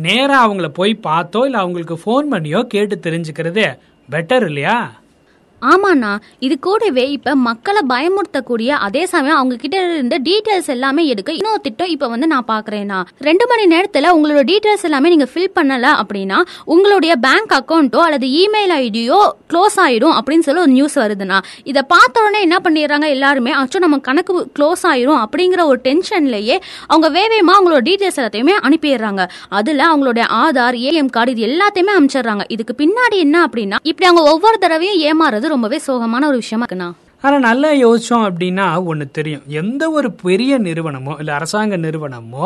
நேராக 0.07 0.45
அவங்கள 0.47 0.69
போய் 0.79 0.95
பார்த்தோ 1.09 1.43
இல்லை 1.49 1.61
அவங்களுக்கு 1.65 1.99
ஃபோன் 2.05 2.31
பண்ணியோ 2.35 2.63
கேட்டு 2.75 2.99
தெரிஞ்சுக்கிறது 3.09 3.67
பெட்டர் 4.09 4.47
இல்லையா? 4.51 4.79
ஆமாண்ணா 5.63 6.19
இது 6.39 6.59
கூடவே 6.59 7.11
இப்ப 7.11 7.35
மக்களை 7.35 7.81
பயமுறுத்தக்கூடிய 7.89 8.69
அதே 8.69 9.07
சமயம் 9.07 9.37
அவங்க 9.37 9.57
கிட்ட 9.57 9.93
இருந்த 9.93 10.19
டீட்டெயில்ஸ் 10.19 10.67
எல்லாமே 10.67 11.07
எடுக்க 11.07 11.33
இன்னொரு 11.33 11.61
திட்டம் 11.61 11.89
இப்ப 11.89 12.09
வந்து 12.09 12.27
நான் 12.27 12.45
பாக்குறேன்னா 12.49 13.05
ரெண்டு 13.19 13.47
மணி 13.47 13.77
நேரத்துல 13.77 14.13
உங்களோட 14.17 14.43
டீட்டெயில்ஸ் 14.51 14.83
எல்லாமே 14.83 15.09
நீங்க 15.09 15.29
ஃபில் 15.35 15.57
பண்ணல 15.61 15.87
அப்படின்னா 16.03 16.39
உங்களுடைய 16.65 17.17
பேங்க் 17.17 17.55
அக்கௌண்ட்டோ 17.59 17.97
அல்லது 17.97 18.27
இமெயில் 18.27 18.75
ஐடியோ 18.85 19.37
க்ளோஸ் 19.53 19.77
ஆயிடும் 19.77 20.15
அப்படின்னு 20.19 20.39
சொல்லி 20.39 20.61
ஒரு 20.61 20.71
நியூஸ் 20.71 20.99
வருதுண்ணா. 20.99 21.39
இதை 21.65 21.83
பார்த்த 21.83 22.21
உடனே 22.21 22.41
என்ன 22.41 22.57
பண்ணிடுறாங்க 22.65 23.09
எல்லாருமே? 23.09 23.53
அச்சோ 23.55 23.79
நம்ம 23.79 23.99
கணக்கு 23.99 24.51
க்ளோஸ் 24.59 24.83
ஆயிரும் 24.83 25.25
அப்படிங்கிற 25.25 25.65
ஒரு 25.65 25.81
டென்ஷன்லயே 25.85 26.59
அவங்க 26.87 27.21
வேவேமா 27.21 27.53
அவங்களோட 27.59 27.83
டீட்டெயில்ஸ் 27.89 28.17
எல்லாத்தையுமே 28.17 28.55
அனுப்பிடுறாங்க. 28.63 29.29
அதுல 29.49 29.97
அவங்களுடைய 29.97 30.27
ஆதார் 30.45 30.79
ஏஎம் 30.89 31.11
கார்டு 31.11 31.37
இது 31.37 31.47
எல்லாத்தையுமே 31.47 31.95
அனுப்பிச்சிடுறாங்க. 31.99 32.45
இதுக்கு 32.49 32.75
பின்னாடி 32.79 33.17
என்ன 33.17 33.47
அப்படின்னா 33.47 33.77
இப்படி 33.83 34.11
அவங்க 34.11 34.33
ஒவ்வொரு 34.33 34.59
தடவையும் 34.59 35.01
ஏமாறுறது 35.09 35.48
ரொம்பவே 35.55 35.81
சோகமான 35.89 36.27
ஒரு 36.33 36.41
விஷயமா 36.45 36.65
இருக்குண்ணா. 36.65 36.91
ஆனால் 37.27 37.45
நல்லா 37.47 37.71
யோசிச்சோம் 37.83 38.25
அப்படின்னா 38.27 38.65
ஒன்று 38.91 39.05
தெரியும். 39.17 39.45
எந்த 39.61 39.85
ஒரு 39.99 40.09
பெரிய 40.23 40.59
நிறுவனமோ 40.67 41.13
இல்லை 41.21 41.33
அரசாங்க 41.37 41.77
நிறுவனமோ 41.85 42.45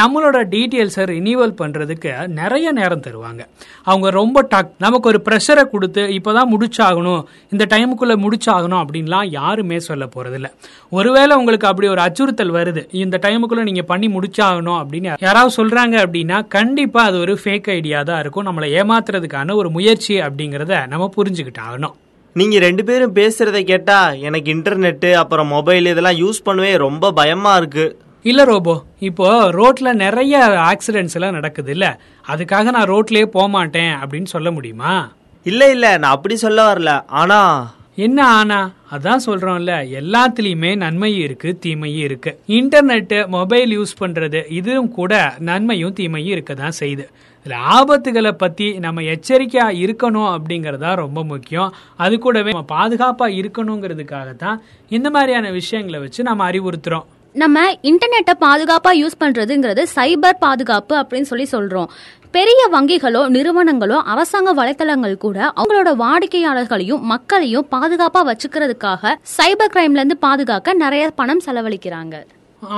நம்மளோட 0.00 0.38
டீட்டெயில்ஸை 0.54 1.04
ரினியூவல் 1.12 1.54
பண்ணுறதுக்கு 1.60 2.12
நிறைய 2.38 2.72
நேரம் 2.78 3.04
தருவாங்க. 3.04 3.42
அவங்க 3.90 4.10
ரொம்ப 4.18 4.42
டக் 4.54 4.72
நமக்கு 4.84 5.10
ஒரு 5.12 5.20
ப்ரெஷரை 5.26 5.64
கொடுத்து 5.74 6.02
இப்போ 6.16 6.32
தான் 6.38 6.50
முடிச்சாகணும் 6.54 7.22
இந்த 7.56 7.66
டைமுக்குள்ளே 7.74 8.16
முடிச்சாகணும் 8.24 8.80
அப்படின்லாம் 8.82 9.30
யாருமே 9.38 9.78
சொல்ல 9.88 10.08
போகிறதில்ல 10.16 10.50
ஒருவேளை 10.98 11.36
உங்களுக்கு 11.42 11.70
அப்படி 11.70 11.88
ஒரு 11.94 12.04
அச்சுறுத்தல் 12.06 12.56
வருது 12.58 12.84
இந்த 13.04 13.20
டைமுக்குள்ளே 13.26 13.68
நீங்கள் 13.70 13.88
பண்ணி 13.92 14.10
முடிச்சாகணும் 14.16 14.80
அப்படின்னு 14.80 15.14
யாராவது 15.28 15.56
சொல்கிறாங்க 15.60 15.96
அப்படின்னா 16.06 16.40
கண்டிப்பாக 16.58 17.08
அது 17.12 17.22
ஒரு 17.26 17.36
ஃபேக் 17.44 17.72
ஐடியா 17.78 18.02
தான் 18.10 18.22
இருக்கும். 18.24 18.48
நம்மளை 18.50 18.70
ஏமாத்துறதுக்கான 18.82 19.58
ஒரு 19.62 19.70
முயற்சி 19.78 20.16
அப்படிங்கிறத 20.28 20.82
நம்ம 20.94 21.10
புரிஞ்சுக்கிட்டாகணும். 21.18 21.96
ஆகணும் 22.38 22.46
நீங்க 22.46 22.58
ரெண்டு 22.58 22.84
பேரும் 22.84 23.14
பேசுறதை 23.14 23.62
கேட்டா 23.64 24.12
எனக்கு 24.12 24.54
இன்டர்நெட் 24.54 25.12
அப்புறம் 25.12 25.46
மொபைல் 25.46 25.86
இதெல்லாம் 25.86 26.18
யூஸ் 26.18 26.46
பண்ணவே 26.46 26.76
ரொம்ப 26.76 27.12
பயமா 27.12 27.56
இருக்கு. 27.56 27.96
இல்ல 28.22 28.44
ரோபோ 28.44 28.84
இப்போ 28.98 29.50
ரோட்ல 29.50 29.92
நிறைய 29.92 30.38
ஆக்சிடென்ட்ஸ் 30.72 31.14
எல்லாம் 31.14 31.32
நடக்குது 31.32 31.70
இல்ல? 31.70 32.00
அதுக்காக 32.28 32.70
நான் 32.70 32.88
ரோட்லயே 32.88 33.24
போக 33.24 33.48
மாட்டேன் 33.48 33.92
அப்படின்னு 33.94 34.24
சொல்ல 34.24 34.50
முடியுமா? 34.50 35.12
இல்ல 35.42 35.70
இல்ல 35.70 35.98
நான் 35.98 36.10
அப்படி 36.10 36.36
சொல்ல 36.36 36.74
வரல. 36.74 37.04
ஆனா 37.06 37.76
என்ன 37.94 38.26
ஆனா? 38.26 38.72
அதான் 38.90 39.24
சொல்றோம்ல 39.26 39.72
எல்லாத்துலயுமே 40.00 40.76
நன்மையும் 40.76 41.20
இருக்கு 41.20 41.58
தீமையும் 41.58 42.04
இருக்கு. 42.04 42.38
இன்டர்நெட் 42.48 43.28
மொபைல் 43.28 43.78
யூஸ் 43.78 43.94
பண்றது 44.00 44.44
இதுவும் 44.48 44.90
கூட 44.90 45.34
நன்மையும் 45.38 45.92
தீமையும் 45.92 46.30
இருக்க 46.30 46.54
தான் 46.54 46.78
செய்யுது. 46.80 47.06
இதுல 47.48 47.58
ஆபத்துகளை 47.74 48.30
பத்தி 48.40 48.66
நம்ம 48.84 49.02
எச்சரிக்கையா 49.12 49.66
இருக்கணும் 49.82 50.30
அப்படிங்கறதா 50.32 50.90
ரொம்ப 51.02 51.20
முக்கியம். 51.30 51.70
அது 52.04 52.14
கூடவே 52.24 52.50
நம்ம 52.54 52.68
பாதுகாப்பா 52.72 53.26
இருக்கணுங்கிறதுக்காக 53.40 54.36
தான் 54.42 54.58
இந்த 54.96 55.08
மாதிரியான 55.14 55.50
விஷயங்களை 55.50 55.98
வச்சு 56.00 56.20
நம்ம 56.28 56.50
அறிவுறுத்துறோம். 56.50 57.06
நம்ம 57.34 57.62
இன்டர்நெட்டை 57.90 58.34
பாதுகாப்பா 58.44 58.90
யூஸ் 59.02 59.18
பண்றதுங்கிறது 59.22 59.82
சைபர் 59.94 60.40
பாதுகாப்பு 60.44 60.94
அப்படின்னு 61.00 61.30
சொல்லி 61.30 61.46
சொல்றோம். 61.52 61.88
பெரிய 62.36 62.62
வங்கிகளோ 62.74 63.22
நிறுவனங்களோ 63.36 63.98
அரசாங்க 64.12 64.52
வலைத்தளங்கள் 64.60 65.16
கூட 65.24 65.38
அவங்களோட 65.60 65.92
வாடிக்கையாளர்களையும் 66.04 67.06
மக்களையும் 67.12 67.68
பாதுகாப்பா 67.76 68.22
வச்சுக்கிறதுக்காக 68.30 69.14
சைபர் 69.36 69.72
கிரைம்ல 69.76 70.02
இருந்து 70.02 70.18
பாதுகாக்க 70.26 70.74
நிறைய 70.84 71.06
பணம் 71.22 71.44
செலவழிக்கிறாங்க. 71.46 72.14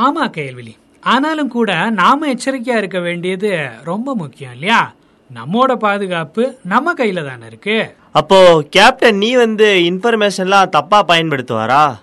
ஆமா 0.04 0.26
கேள்வி 0.38 0.74
ஆனாலும் 1.02 1.48
கூட 1.48 1.90
நாம 1.90 2.34
எச்சரிக்கையா 2.34 2.76
இருக்க 2.76 2.98
வேண்டியது 2.98 3.68
ரொம்ப 3.84 4.14
முக்கியம் 4.14 4.52
இல்லையா? 4.52 4.94
நம்மோட 5.34 5.74
பாதுகாப்பு 5.74 6.58
நம்ம 6.64 6.94
கையில 6.94 7.24
தானே 7.26 7.46
இருக்கு. 7.46 7.94
அப்போ 8.12 8.62
கேப்டன் 8.70 9.16
நீ 9.16 9.34
வந்து 9.34 9.64
இன்ஃபர்மேஷன்லாம் 9.64 10.68
தப்பா 10.68 11.04
பயன்படுத்துவாரா? 11.08 11.96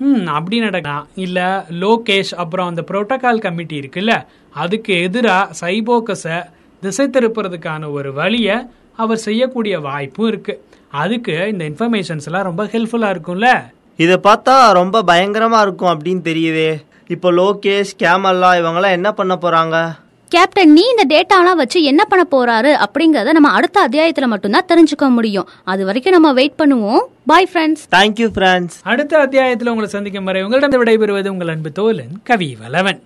ம் 0.00 0.26
அப்படி 0.26 0.60
நடக்கலாம். 0.60 1.08
இல்ல 1.14 1.66
லோகேஷ் 1.70 2.34
அப்புறம் 2.34 2.68
அந்த 2.68 2.84
புரோட்டோகால் 2.88 3.38
கமிட்டி 3.38 3.80
இருக்குல்ல 3.80 4.26
அதுக்கு 4.54 4.92
எதிரா 4.92 5.50
சைபோக்கஸை 5.60 6.44
திசை 6.80 7.06
திருப்புறதுக்கான 7.06 7.92
ஒரு 7.92 8.12
வழியை 8.12 8.56
அவர் 8.96 9.16
செய்யக்கூடிய 9.16 9.80
வாய்ப்பும் 9.80 10.26
இருக்கு. 10.26 10.64
அதுக்கு 10.88 11.48
இந்த 11.48 11.64
இன்ஃபர்மேஷன்ஸ் 11.68 12.24
எல்லாம் 12.24 12.42
ரொம்ப 12.42 12.64
ஹெல்ப்ஃபுல்லா 12.64 13.10
இருக்கும்ல. 13.14 13.60
இதை 13.96 14.20
பார்த்தா 14.22 14.72
ரொம்ப 14.72 15.02
பயங்கரமா 15.02 15.60
இருக்கும் 15.60 15.92
அப்படின்னு 15.94 16.22
தெரியுதே. 16.30 16.86
இப்போ 17.08 17.32
லோகேஷ் 17.32 17.92
கேமல்லா 17.98 18.50
இவங்கெல்லாம் 18.60 18.90
என்ன 18.90 19.12
பண்ண 19.12 19.34
போறாங்க? 19.42 19.76
கேப்டன் 20.28 20.72
நீ 20.72 20.82
இந்த 20.82 21.04
டேட்டாலாம் 21.14 21.56
வச்சு 21.56 21.82
என்ன 21.82 22.04
பண்ண 22.04 22.24
போறாரு 22.30 22.76
அப்படிங்கறத 22.84 23.32
நம்ம 23.32 23.50
அடுத்த 23.50 23.88
அத்தியாயத்துல 23.88 24.26
மட்டும்தான் 24.26 24.66
தெரிஞ்சுக்க 24.68 25.10
முடியும். 25.10 25.48
அது 25.64 25.84
வரைக்கும் 25.84 26.12
நம்ம 26.12 26.32
வெயிட் 26.32 26.58
பண்ணுவோம். 26.58 27.00
பாய் 27.26 27.48
ஃப்ரெண்ட்ஸ் 27.52 27.84
தேங்க்யூ 27.96 28.28
ஃப்ரெண்ட்ஸ் 28.36 28.76
அடுத்த 28.82 29.26
அத்தியாயத்துல 29.26 29.68
உங்களை 29.68 29.88
சந்திக்கும் 29.88 30.24
வரை 30.24 30.42
உங்களிடம் 30.42 30.86
விடைபெறுவது 30.86 31.28
உங்கள் 31.28 31.48
அன்பு 31.48 31.72
தோலன் 31.78 32.14
கவி 32.24 32.56
வலவன் 32.60 33.00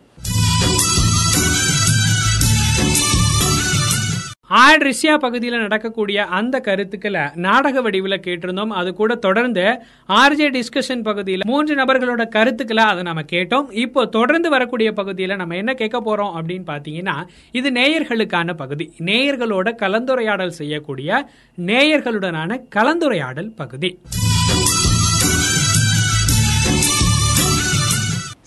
ஆட் 4.60 4.82
ரிஷ்யா 4.86 5.14
பகுதியில் 5.16 5.62
நடக்கக்கூடிய 5.62 6.24
அந்த 6.38 6.56
கருத்துக்களை 6.60 7.22
நாடக 7.34 7.80
வடிவில் 7.80 8.22
கேட்டிருந்தோம். 8.26 8.72
அது 8.80 8.94
கூட 8.94 9.14
தொடர்ந்து 9.14 9.64
ஆர்ஜே 10.20 10.48
டிஸ்கஷன் 10.56 11.04
பகுதியில் 11.08 11.44
மூன்று 11.50 11.74
நபர்களோட 11.74 12.28
கருத்துக்களை 12.28 12.84
அதை 12.84 13.02
நம்ம 13.02 13.22
கேட்டோம். 13.32 13.70
இப்போ 13.84 14.06
தொடர்ந்து 14.06 14.50
வரக்கூடிய 14.50 14.92
பகுதியில் 14.92 15.36
நம்ம 15.36 15.56
என்ன 15.56 15.74
கேட்க 15.74 16.00
போறோம் 16.08 16.34
அப்படின்னு 16.38 16.66
பார்த்தீங்கன்னா 16.72 17.16
இது 17.52 17.70
நேயர்களுக்கான 17.70 18.54
பகுதி. 18.54 18.86
நேயர்களோட 19.10 19.70
கலந்துரையாடல் 19.84 20.58
செய்யக்கூடிய 20.60 21.26
நேயர்களுடனான 21.58 22.60
கலந்துரையாடல் 22.78 23.52
பகுதி. 23.62 23.92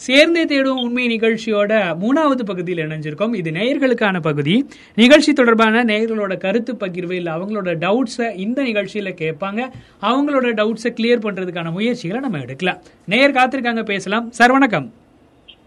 சேர்ந்தே 0.05 0.45
தேடும் 0.45 0.81
உண்மை 0.81 1.07
நிகழ்ச்சியோட 1.07 1.73
மூணாவது 2.01 2.43
பகுதியில் 2.43 2.87
இணைஞ்சிருக்கோம். 2.87 3.35
இது 3.35 3.51
நேயர்களுக்கான 3.51 4.19
பகுதி. 4.19 4.69
நிகழ்ச்சி 4.95 5.33
தொடர்பான 5.33 5.83
நேயர்களோட 5.83 6.37
கருத்து 6.37 6.73
பகிர்வு 6.73 7.11
இல்லை 7.11 7.33
அவங்களோட 7.33 7.71
டவுட்ஸை 7.85 8.35
இந்த 8.35 8.63
நிகழ்ச்சியில 8.63 9.11
கேட்பாங்க. 9.21 9.69
அவங்களோட 10.01 10.51
டவுட்ஸை 10.53 10.93
கிளியர் 10.93 11.23
பண்றதுக்கான 11.25 11.71
முயற்சிகளை 11.71 12.21
நம்ம 12.21 12.39
எடுக்கலாம். 12.39 12.77
நேயர் 13.05 13.31
காத்திருக்காங்க 13.31 13.83
பேசலாம். 13.83 14.31
சார் 14.31 14.51
வணக்கம். 14.51 14.93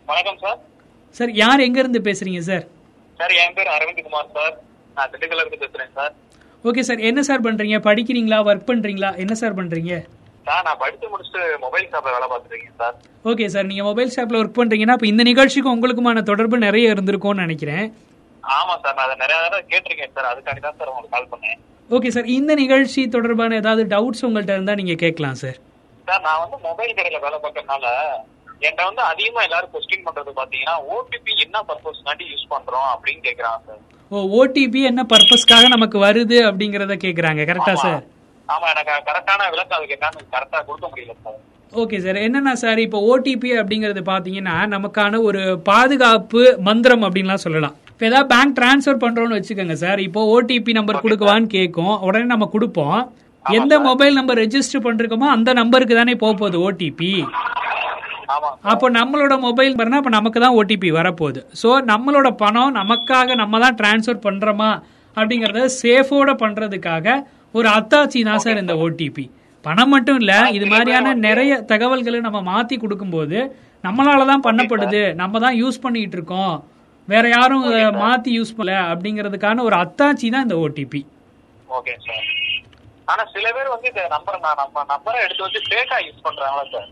வணக்கம் 0.07 0.39
சார். 0.41 0.59
சார் 1.11 1.31
யார் 1.31 1.61
எங்க 1.61 1.79
இருந்து 1.79 2.01
பேசுறீங்க 2.01 2.39
சார்? 2.39 2.67
சார் 3.17 3.31
என் 3.31 3.55
பேர் 3.55 3.67
அரவிந்த் 3.67 4.03
குமார் 4.03 4.31
சார். 4.35 4.59
நான் 4.95 5.11
திண்டுக்கல்ல 5.11 5.47
இருந்து 5.47 5.59
பேசுறேன் 5.61 5.93
சார். 5.95 6.15
Okay 6.65 6.81
sir. 6.81 6.99
என்ன 6.99 7.23
சார் 7.23 7.41
பண்றீங்க? 7.41 7.79
படிக்கிறீங்களா? 7.89 8.39
ஒர்க் 8.51 8.67
பண்றீங்களா? 8.67 9.17
என்ன 9.17 9.35
சார் 9.35 9.55
பண்றீங்க? 9.55 10.05
சார் 10.49 10.67
நான் 10.67 10.81
படிச்சு 10.83 11.07
முடிச்சுட்டு 11.13 11.43
மொபைல் 11.65 11.89
ஷாப்ல 11.93 12.13
வேலை 12.17 12.27
பார்த்துட்டு 12.29 12.55
இருக்கேன் 12.57 12.79
சார். 12.83 12.95
ஓகே 13.31 13.47
சார் 13.55 13.67
நீங்க 13.71 13.85
மொபைல் 13.89 14.13
ஷாப்ல 14.15 14.41
ஒர்க் 14.43 14.59
பண்றீங்கன்னா 14.59 14.97
அப்ப 14.97 15.07
இந்த 15.13 15.23
நிகழ்ச்சிக்கும் 15.31 15.75
உங்களுக்குமான 15.77 16.23
தொடர்பு 16.31 16.59
நிறைய 16.67 16.93
இருந்திருக்கும்னு 16.95 17.45
நினைக்கிறேன். 17.47 17.87
ஆமா 18.59 18.75
சார் 18.83 18.97
நான் 18.99 19.07
அதை 19.07 19.17
நிறைய 19.23 19.39
தடவை 19.45 19.63
கேட்டிருக்கேன் 19.73 20.15
சார். 20.17 20.29
அதுக்காண்டி 20.33 20.63
தான் 20.67 20.79
சார் 20.79 20.91
உங்களுக்கு 20.93 21.15
கால் 21.17 21.31
பண்ணேன். 21.33 21.59
ஓகே 21.91 22.11
சார் 22.17 22.33
இந்த 22.39 22.53
நிகழ்ச்சி 22.63 23.03
தொடர்பான 23.17 23.59
ஏதாவது 23.63 23.85
டவுட்ஸ் 23.95 24.25
உங்கள்கிட்ட 24.27 24.57
இருந்தா 24.57 24.75
நீங்க 24.81 24.95
கேட்கலாம் 25.05 25.39
சார் 25.43 25.59
சார் 26.07 26.25
நான் 26.27 26.43
வந்து 26.43 26.59
மொபைல் 26.67 26.97
கடையில 26.99 27.19
வேலை 27.25 27.39
பார்க்கறதுனால 27.45 27.87
என்கிட்ட 28.63 28.85
வந்து 28.89 29.03
அதிகமா 29.11 29.41
எல்லாரும் 29.47 29.73
கொஸ்டின் 29.75 30.07
பண்றது 30.07 30.31
பாத்தீங்கன்னா 30.39 30.77
ஓடிபி 30.95 31.33
என்ன 31.45 31.57
பர்பஸ்க்காண்டி 31.71 32.25
யூஸ் 32.33 32.47
பண்றோம் 32.55 32.89
அப்படின்னு 32.95 33.23
கேக்குறாங்க 33.29 33.61
சார். 33.69 33.83
ஓ 34.11 34.23
ஓடிபி 34.39 34.81
என்ன 34.91 35.03
பர்பஸ்க்காக 35.13 35.69
நமக்கு 35.75 35.99
வருது 36.07 36.39
அப்படிங்கறத 36.51 36.95
கேக்குறாங்க 37.05 37.43
கரெக்டா. 37.51 37.75
சார் 37.85 38.05
ஆமா 38.55 38.67
எனக்கு 38.73 38.93
கரெக்டான 39.09 39.49
விளக்கம் 39.55 39.79
அதுக்கு 39.79 39.97
என்னன்னு 39.99 40.33
கரெக்டா 40.35 40.59
கொடுக்க 40.69 40.87
முடியல 40.91 41.15
சார் 41.25 41.39
ஓகே 41.73 41.97
சார் 42.05 42.19
என்னன்னா 42.27 42.53
சார் 42.63 42.79
இப்போ 42.87 42.99
ஓடிபி 43.11 43.51
அப்படிங்கறது 43.63 44.03
பாத்தீங்கன்னா 44.13 44.55
நமக்கான 44.75 45.21
ஒரு 45.29 45.43
பாதுகாப்பு 45.71 46.43
மந்திரம் 46.69 47.05
அப்படின்லாம் 47.07 47.45
சொல்லலாம். 47.45 47.75
இப்போ 47.91 48.07
ஏதாவது 48.11 48.29
பேங்க் 48.33 48.55
டிரான்ஸ்ஃபர் 48.59 49.03
பண்றோம்னு 49.05 49.39
வச்சுக்கோங்க 49.39 49.77
சார் 49.85 50.01
இப்போ 50.07 50.21
ஓடிபி 50.35 50.73
நம்பர் 50.79 51.03
கொடுக்கவான்னு 51.05 51.49
கேட்கும். 51.57 51.95
உடனே 52.09 52.27
நம்ம 52.35 52.49
கொடுப்போம். 52.55 52.99
எந்த 53.45 53.75
மொபைல் 53.89 54.19
நம்பர் 54.19 54.41
ரெஜிஸ்டர் 54.45 54.85
பண்றோமோ 54.87 55.29
அந்த 55.37 55.51
நம்பருக்கு 55.61 55.95
தானே 56.01 56.15
போக 56.25 56.33
போகுது 56.43 56.59
ஓடிபி 56.67 57.13
அப்போ 58.73 58.87
நம்மளோட 58.99 59.35
மொபைல் 59.47 59.73
நம்பர்னா 59.73 60.01
அப்போ 60.01 60.13
நமக்கு 60.19 60.39
தான் 60.45 60.57
ஓடிபி 60.61 60.89
வரப்போகுது. 60.99 61.41
ஸோ 61.61 61.69
நம்மளோட 61.91 62.29
பணம் 62.43 62.75
நமக்காக 62.81 63.35
நம்ம 63.43 63.59
தான் 63.65 63.77
டிரான்ஸ்ஃபர் 63.81 64.25
பண்றோமா 64.27 64.71
அப்படிங்கறத 65.17 65.69
சேஃபோட 65.83 66.31
பண்றதுக்காக 66.43 67.07
ஒரு 67.55 67.69
அத்தாச்சி 67.75 68.21
தான் 68.25 68.43
சார் 68.45 68.63
இந்த 68.63 68.75
ஓடிபி 68.79 69.25
பணம் 69.65 69.93
மட்டும் 69.95 70.19
இல்ல 70.21 70.33
இது 70.57 70.67
மாதிரியான 70.67 71.15
நிறைய 71.23 71.53
தகவல்களை 71.71 72.19
நம்ம 72.21 72.41
மாத்தி 72.49 72.77
கொடுக்கும்போது 72.77 73.39
நம்மளால 73.85 74.27
தான் 74.27 74.45
பண்ணப்படுது 74.45 75.03
நம்ம 75.21 75.41
தான் 75.41 75.57
யூஸ் 75.59 75.83
பண்ணிட்டு 75.83 76.17
இருக்கோம். 76.19 76.55
வேற 77.09 77.25
யாரும் 77.29 77.65
மாத்தி 78.01 78.31
யூஸ் 78.37 78.57
பண்ணல 78.57 78.75
அப்படிங்கிறதுக்கான 78.91 79.63
ஒரு 79.63 79.77
அத்தாச்சி 79.79 80.29
தான் 80.29 80.47
இந்த 80.47 80.57
ஓடிபி 80.65 81.01
ஓகே 81.69 81.95
சார் 82.07 82.27
ஆனா 83.09 83.23
சில 83.35 83.47
பேர் 83.57 83.71
வந்து 83.75 83.89
இந்த 83.93 84.05
நம்பர் 84.15 84.39
நம்ம 84.45 84.85
நம்பரை 84.91 85.19
எடுத்து 85.25 85.45
வச்சு 85.47 85.61
ஃபேக்கா 85.69 85.99
யூஸ் 86.07 86.25
பண்றாங்களா 86.27 86.65
சார் 86.75 86.89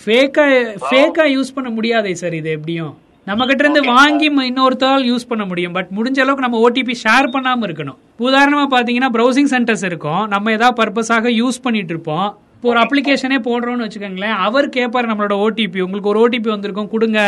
ஃபேக்கா 0.00 0.44
ஃபேக்கா 0.84 1.24
யூஸ் 1.34 1.54
பண்ண 1.56 1.68
முடியாதே 1.70 2.12
சார் 2.14 2.34
இது 2.34 2.50
எப்படியும். 2.56 2.94
நம்ம 3.28 3.44
கிட்ட 3.48 3.62
இருந்து 3.64 3.80
வாங்கி 3.94 4.26
இன்னொருத்தால் 4.48 5.04
யூஸ் 5.10 5.28
பண்ண 5.30 5.44
முடியும். 5.50 5.72
பட் 5.76 5.88
முடிஞ்ச 5.96 6.18
அளவுக்கு 6.24 6.44
நம்ம 6.44 6.58
ஓடிபி 6.66 6.94
ஷேர் 7.04 7.26
பண்ணாம 7.34 7.64
இருக்கணும். 7.68 7.96
உதாரணமா 8.26 8.64
பாத்தீங்கன்னா 8.74 9.10
ப்ரௌசிங் 9.16 9.50
சென்டர்ஸ் 9.54 9.84
இருக்கும். 9.88 10.22
நம்ம 10.34 10.52
ஏதாவது 10.56 10.76
பர்பஸாக 10.80 11.32
யூஸ் 11.40 11.58
பண்ணிட்டு 11.64 11.92
இருப்போம். 11.94 12.28
இப்போ 12.56 12.68
ஒரு 12.72 12.80
அப்ளிகேஷனே 12.82 13.38
போடுறோம்னு 13.48 13.86
வச்சுக்கோங்களேன். 13.86 14.36
அவர் 14.46 14.68
கேட்பாரு 14.76 15.10
நம்மளோட 15.10 15.34
ஓடிபி 15.46 15.80
உங்களுக்கு 15.86 16.10
ஒரு 16.12 16.22
ஓடிபி 16.24 16.48
வந்திருக்கும் 16.54 16.92
கொடுங்க. 16.94 17.20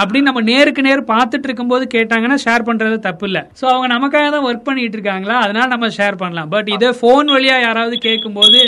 அப்படின்னு 0.00 0.28
நம்ம 0.30 0.44
நேருக்கு 0.52 0.86
நேர் 0.88 1.02
பார்த்துட்டு 1.14 1.46
இருக்கும்போது 1.48 1.84
கேட்டாங்கன்னா 1.96 2.38
ஷேர் 2.46 2.68
பண்றது 2.68 2.98
தப்பு 3.08 3.26
இல்ல 3.30 3.38
சோ 3.60 3.64
அவங்க 3.72 3.88
நமக்காக 3.96 4.28
தான் 4.36 4.46
ஒர்க் 4.50 4.66
பண்ணிட்டு 4.68 4.96
இருக்காங்களா? 4.98 5.38
அதனால 5.46 5.68
நம்ம 5.74 5.92
ஷேர் 5.98 6.20
பண்ணலாம். 6.22 6.50
பட் 6.54 6.70
இதே 6.76 6.92
ஃபோன் 7.00 7.28
வழியா 7.36 7.58
யாராவது 7.66 7.98
கேட்கும்போது 8.08 8.62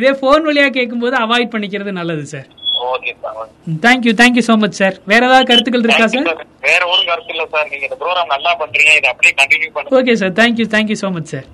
இதே 0.00 0.12
ஃபோன் 0.20 0.44
வழியா 0.50 0.68
கேட்கும்போது 0.78 1.16
அவாய்ட் 1.24 1.54
பண்ணிக்கிறது 1.56 1.92
நல்லது 2.00 2.26
sir 2.34 2.48
okay 2.94 3.12
sir 3.22 3.38
thank you 3.86 4.12
thank you 4.20 4.44
so 4.48 4.54
much 4.62 4.78
sir 4.80 4.96
வேற 5.12 5.22
ஏதாவது 5.28 5.48
கருத்துக்கள் 5.50 5.86
இருக்கா 5.86 6.06
சார் 6.14 6.28
வேற 6.68 6.80
ஒரு 6.92 7.02
கருத்து 7.10 7.32
இல்ல 7.34 7.46
சார் 7.54 7.68
நீங்க 7.72 7.84
இந்த 7.88 7.98
ப்ரோக்ராம் 8.02 8.32
நல்லா 8.34 8.52
பண்றீங்க. 8.62 8.92
இதை 9.00 9.08
அப்படியே 9.12 9.34
கண்டினியூ 9.40 9.70
பண்ணுங்க. 9.76 9.96
Okay 10.00 10.14
sir 10.22 10.34
thank you 10.40 10.66
thank you 10.74 10.98
so 11.04 11.10
much 11.16 11.32
sir 11.34 11.48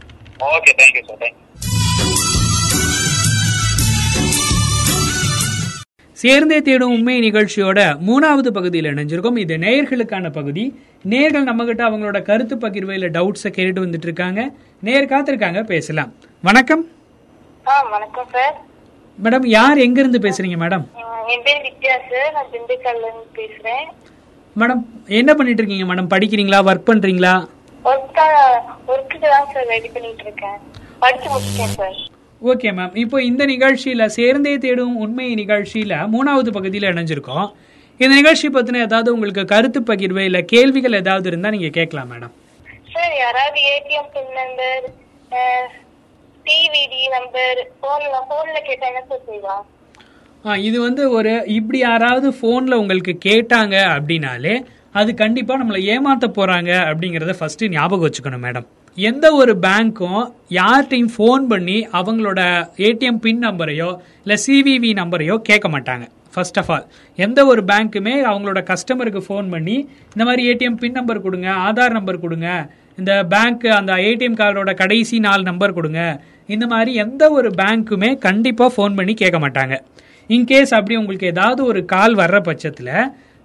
okay 0.56 0.74
thank you 0.80 1.04
sir 1.08 1.20
thank you 1.22 1.42
சேர்ந்தே 6.22 6.58
தேடும் 6.66 6.92
உண்மை 6.96 7.14
நிகழ்ச்சியோட 7.24 7.78
மூணாவது 8.08 8.50
பகுதியில் 8.56 8.88
இணைஞ்சிருக்கோம். 8.90 9.38
இது 9.42 9.54
நேயர்களுக்கான 9.64 10.26
பகுதி. 10.36 10.64
நேயர்கள் 11.12 11.48
நம்ம 11.48 11.64
கிட்ட 11.70 11.82
அவங்களோட 11.88 12.18
கருத்து 12.28 12.56
பகிர்வு 12.62 12.94
இல்ல 12.98 13.08
டவுட்ஸை 13.16 13.50
கேட்டுட்டு 13.56 13.84
வந்துட்டு 13.84 14.08
இருக்காங்க. 14.08 14.40
நேயர் 14.86 15.10
காத்திருக்காங்க 15.12 15.62
பேசலாம். 15.72 16.12
வணக்கம். 16.44 16.84
ஆ 17.66 17.74
வணக்கம் 17.94 18.30
சார் 18.36 18.54
மேடம் 19.18 19.44
யார் 19.56 19.78
எங்க 19.86 19.98
இருந்து 20.02 20.18
பேசுறீங்க 20.24 20.56
மேடம்? 20.62 20.84
என் 21.32 21.44
பேர் 21.46 21.60
வித்யா 21.66 21.96
சார். 22.08 22.30
நான் 22.36 22.48
திண்டுக்கல்ல 22.54 23.04
இருந்து 23.08 23.28
பேசுறேன். 23.40 23.84
மேடம் 24.60 24.80
என்ன 25.20 25.30
பண்ணிட்டு 25.38 25.60
இருக்கீங்க 25.62 25.86
மேடம்? 25.90 26.10
படிக்கிறீங்களா? 26.14 26.60
ஒர்க் 26.70 26.88
பண்றீங்களா? 26.90 27.34
ஒர்க் 27.90 28.20
ஒர்க்குக்கு 28.92 29.26
தான் 29.34 29.48
சார் 29.52 29.68
ரெடி 29.74 29.88
பண்ணிட்டு 29.94 30.24
இருக்கேன் 30.26 30.58
படிச்சு 31.02 31.28
முடிச்சிட்டேன் 31.32 31.76
சார். 31.78 31.96
Okay 32.52 32.70
ma'am. 32.78 32.94
இப்போ 33.02 33.16
இந்த 33.30 33.42
நிகழ்ச்சியில 33.52 34.04
சேர்ந்தே 34.18 34.54
தேடும் 34.64 34.96
உண்மை 35.04 35.26
நிகழ்ச்சியில 35.42 35.94
மூணாவது 36.14 36.50
பகுதியில் 36.56 36.90
இணைஞ்சிருக்கோம். 36.92 37.46
இந்த 38.00 38.12
நிகழ்ச்சி 38.20 38.48
பத்தின 38.54 38.82
ஏதாவது 38.86 39.14
உங்களுக்கு 39.14 39.44
கருத்து 39.52 39.80
பகிர்வு 39.90 40.22
இல்ல 40.28 40.40
கேள்விகள் 40.52 40.98
ஏதாவது 41.02 41.28
இருந்தா 41.30 41.54
நீங்க 41.56 41.70
கேட்கலாம் 41.78 42.10
மேடம். 42.12 42.34
சார் 42.94 43.14
யாராவது 43.24 43.60
ATM 43.74 44.10
pin 44.14 44.34
number 44.40 44.84
DVD 46.46 47.02
number 47.14 47.60
போன்ல 47.82 48.18
போன்ல 48.30 48.58
கேட்டா 48.66 48.86
என்ன 48.92 49.56
ஆ, 50.44 50.54
இது 50.64 50.78
வந்து 50.82 51.02
ஒரு 51.16 51.30
இப்படி 51.54 51.78
யாராவது 51.82 52.28
ஃபோனில் 52.38 52.80
உங்களுக்கு 52.80 53.12
கேட்டாங்க 53.24 53.76
அப்படின்னாலே 53.92 54.54
அது 54.94 55.10
கண்டிப்பாக 55.20 55.60
நம்மளை 55.60 55.80
ஏமாற்ற 55.92 56.26
போகிறாங்க 56.30 56.72
அப்படிங்கிறத 56.88 57.34
ஃபஸ்ட்டு 57.38 57.70
ஞாபகம் 57.72 58.04
வச்சுக்கணும் 58.04 58.44
மேடம் 58.44 58.66
எந்த 58.96 59.26
ஒரு 59.34 59.52
பேங்க்கும் 59.62 60.20
யார்கிட்டையும் 60.56 61.14
ஃபோன் 61.14 61.44
பண்ணி 61.48 61.78
அவங்களோட 61.98 62.40
ஏடிஎம் 62.86 63.22
பின் 63.22 63.40
நம்பரையோ 63.44 63.88
இல்லை 64.20 64.36
சிவிவி 64.44 64.90
நம்பரையோ 64.98 65.36
கேட்க 65.48 65.68
மாட்டாங்க. 65.68 66.04
ஃபர்ஸ்ட் 66.34 66.58
ஆஃப் 66.60 66.70
ஆல் 66.70 66.86
எந்த 67.18 67.40
ஒரு 67.46 67.62
பேங்க்குமே 67.66 68.14
அவங்களோட 68.28 68.60
கஸ்டமருக்கு 68.68 69.20
ஃபோன் 69.26 69.48
பண்ணி 69.50 69.76
இந்த 70.14 70.22
மாதிரி 70.24 70.44
ஏடிஎம் 70.50 70.78
பின் 70.78 70.96
நம்பர் 70.98 71.24
கொடுங்க 71.24 71.48
ஆதார் 71.66 71.96
நம்பர் 71.96 72.22
கொடுங்க 72.22 72.48
இந்த 72.98 73.12
பேங்க் 73.30 73.66
அந்த 73.76 73.92
ஏடிஎம் 74.08 74.38
கார்டோட 74.40 74.72
கடைசி 74.80 75.16
நாலு 75.22 75.42
நம்பர் 75.44 75.76
கொடுங்க 75.76 76.00
இந்த 76.46 76.66
மாதிரி 76.66 76.94
எந்த 76.94 77.30
ஒரு 77.30 77.50
பேங்க்குமே 77.60 78.18
கண்டிப்பாக 78.18 78.70
ஃபோன் 78.74 78.96
பண்ணி 78.96 79.14
கேட்க 79.14 79.38
மாட்டாங்க. 79.38 79.76
இன்கேஸ் 80.30 80.72
அப்படி 80.78 80.96
உங்களுக்கு 80.96 81.26
ஏதாவது 81.26 81.64
ஒரு 81.64 81.84
கால் 81.84 82.14
வர்ற 82.16 82.38
பட்சத்தில் 82.40 82.94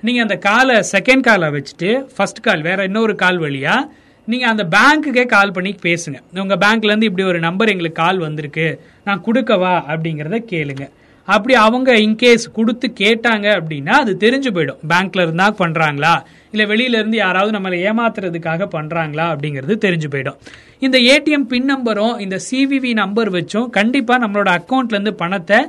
நீங்கள் 0.03 0.21
அந்த 0.21 0.35
காலை 0.37 0.75
செகண்ட் 0.91 1.19
காலை 1.19 1.47
வச்சுட்டு 1.55 1.89
ஃபர்ஸ்ட் 2.15 2.39
கால் 2.39 2.61
வேற 2.61 2.83
இன்னொரு 2.83 3.15
கால் 3.15 3.37
வழியாக 3.37 3.89
நீங்கள் 4.27 4.49
அந்த 4.49 4.63
பேங்க்குக்கே 4.75 5.25
கால் 5.25 5.51
பண்ணி 5.51 5.71
பேசுங்க. 5.83 6.17
உங்கள் 6.43 6.57
பேங்க்லேருந்து 6.57 7.09
இப்படி 7.09 7.23
ஒரு 7.27 7.39
நம்பர் 7.39 7.69
எங்களுக்கு 7.69 8.01
கால் 8.01 8.17
வந்திருக்கு. 8.17 8.67
நான் 9.03 9.23
கொடுக்கவா? 9.27 9.73
அப்படிங்கிறத 9.91 10.39
கேளுங்க. 10.53 10.89
அப்படி 11.27 11.53
அவங்க 11.53 11.91
இன்கேஸ் 11.93 12.45
கொடுத்து 12.53 12.93
கேட்டாங்க 12.99 13.47
அப்படின்னா 13.59 13.95
அது 14.03 14.17
தெரிஞ்சு 14.19 14.49
போயிடும். 14.55 14.79
பேங்க்ல 14.91 15.21
இருந்தா 15.21 15.47
பண்றாங்களா? 15.63 16.13
இல்ல 16.53 16.63
வெளியில 16.71 16.99
இருந்து 16.99 17.17
யாராவது 17.17 17.51
நம்மளை 17.57 17.77
ஏமாத்துறதுக்காக 17.89 18.67
பண்றாங்களா 18.75 19.25
அப்படிங்கிறது 19.33 19.75
தெரிஞ்சு 19.85 20.07
போயிடும். 20.13 20.39
இந்த 20.85 20.97
ஏடிஎம் 21.13 21.47
பின் 21.51 21.69
நம்பரும் 21.73 22.19
இந்த 22.25 22.39
சிவிவி 22.49 22.93
நம்பர் 22.93 23.31
வச்சும் 23.31 23.69
கண்டிப்பா 23.77 24.15
நம்மளோட 24.23 24.51
அக்கௌண்ட்ல 24.59 24.97
இருந்து 24.97 25.13
பணத்தை 25.23 25.59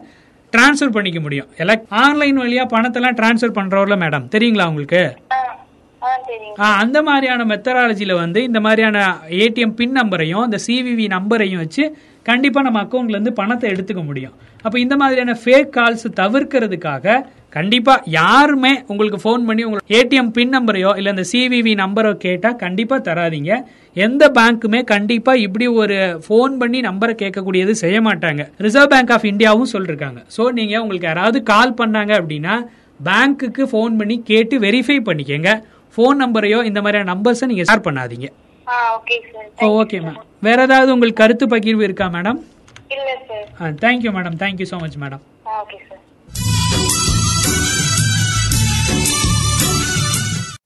டிரான்ஸ்ஃபர் 0.53 0.95
பண்ணிக்க 0.95 1.21
முடியும். 1.21 1.49
எல்லாம் 1.57 1.83
ஆன்லைன் 2.05 2.39
வழியா 2.39 2.65
பணத்தெல்லாம் 2.75 3.19
டிரான்ஸ்ஃபர் 3.21 3.57
பண்றோம்ல 3.59 3.97
மேடம் 4.05 4.31
தெரியுங்களா 4.37 4.69
உங்களுக்கு? 4.73 5.03
அந்த 6.81 6.99
மாதிரியான 7.09 7.45
மெத்தடாலஜில 7.45 8.13
வந்து 8.21 8.41
இந்த 8.49 8.61
மாதிரியான 8.67 8.99
ஏடிஎம் 9.43 9.75
பின் 9.81 9.97
நம்பரையும் 9.99 10.45
இந்த 10.45 10.59
சிவிவி 10.67 11.07
நம்பரையும் 11.17 11.63
வச்சு 11.65 11.85
கண்டிப்பா 12.23 12.61
நம்ம 12.67 12.83
அக்கௌண்ட்ல 12.83 13.17
இருந்து 13.17 13.33
பணத்தை 13.33 13.67
எடுத்துக்க 13.73 14.03
முடியும். 14.05 14.35
அப்ப 14.65 14.77
இந்த 14.85 14.95
மாதிரியான 15.01 15.35
ஃபேக் 15.43 15.71
கால்ஸ் 15.77 16.07
தவிர்க்கிறதுக்காக 16.23 17.15
கண்டிப்பா 17.57 17.95
யாருமே 18.17 18.73
உங்களுக்கு 18.91 19.19
ஃபோன் 19.23 19.47
பண்ணி 19.47 19.63
உங்களுக்கு 19.69 19.95
ஏடிஎம் 19.99 20.29
பின் 20.37 20.53
நம்பரையோ 20.57 20.91
இல்ல 20.99 21.15
இந்த 21.15 21.25
சிவிவி 21.31 21.73
நம்பரோ 21.83 22.11
கேட்டா 22.25 22.51
கண்டிப்பா 22.65 22.97
தராதீங்க. 23.09 23.55
எந்த 24.07 24.23
பேங்க்குமே 24.37 24.81
கண்டிப்பா 24.93 25.33
இப்படி 25.47 25.67
ஒரு 25.83 25.97
ஃபோன் 26.27 26.53
பண்ணி 26.61 26.81
நம்பரை 26.89 27.15
கேட்கக்கூடியது 27.23 27.75
செய்ய 27.83 27.99
மாட்டாங்க. 28.09 28.45
ரிசர்வ் 28.67 28.93
பேங்க் 28.93 29.13
ஆஃப் 29.17 29.27
இந்தியாவும் 29.33 29.73
சொல்லிருக்காங்க. 29.73 30.21
சோ 30.37 30.45
நீங்க 30.59 30.77
உங்களுக்கு 30.83 31.11
யாராவது 31.11 31.41
கால் 31.53 31.79
பண்ணாங்க 31.81 32.15
அப்படின்னா 32.21 32.55
பேங்க்குக்கு 33.09 33.65
ஃபோன் 33.73 33.99
பண்ணி 34.01 34.19
கேட்டு 34.31 34.55
வெரிஃபை 34.67 34.99
பண்ணிக்கங்க. 35.09 35.51
ஃபோன் 35.97 36.19
நம்பரையோ 36.25 36.61
இந்த 36.71 36.81
மாதிரியான 36.85 37.11
நம்பர்ஸை 37.15 37.49
நீங்க 37.53 37.67
ஷேர் 37.71 37.87
பண்ணாதீங்க. 37.89 38.29
ஓகே 39.81 39.99
மேம் 40.07 40.19
வேற 40.47 40.59
ஏதாவது 40.67 40.91
உங்களுக்கு 40.95 41.21
கருத்து 41.23 41.47
பகிர்வு 41.53 41.83
இருக்கா 41.87 42.07
மேடம் 42.17 42.39
இல்ல 42.91 43.11
sir 43.29 43.75
thank you 43.85 44.13
madam 44.19 44.39
thank you 44.45 44.69
so 44.73 44.79
much 44.85 44.99
madam 45.05 45.23
ah 45.47 45.63
okay 45.63 45.79
sir 45.89 45.99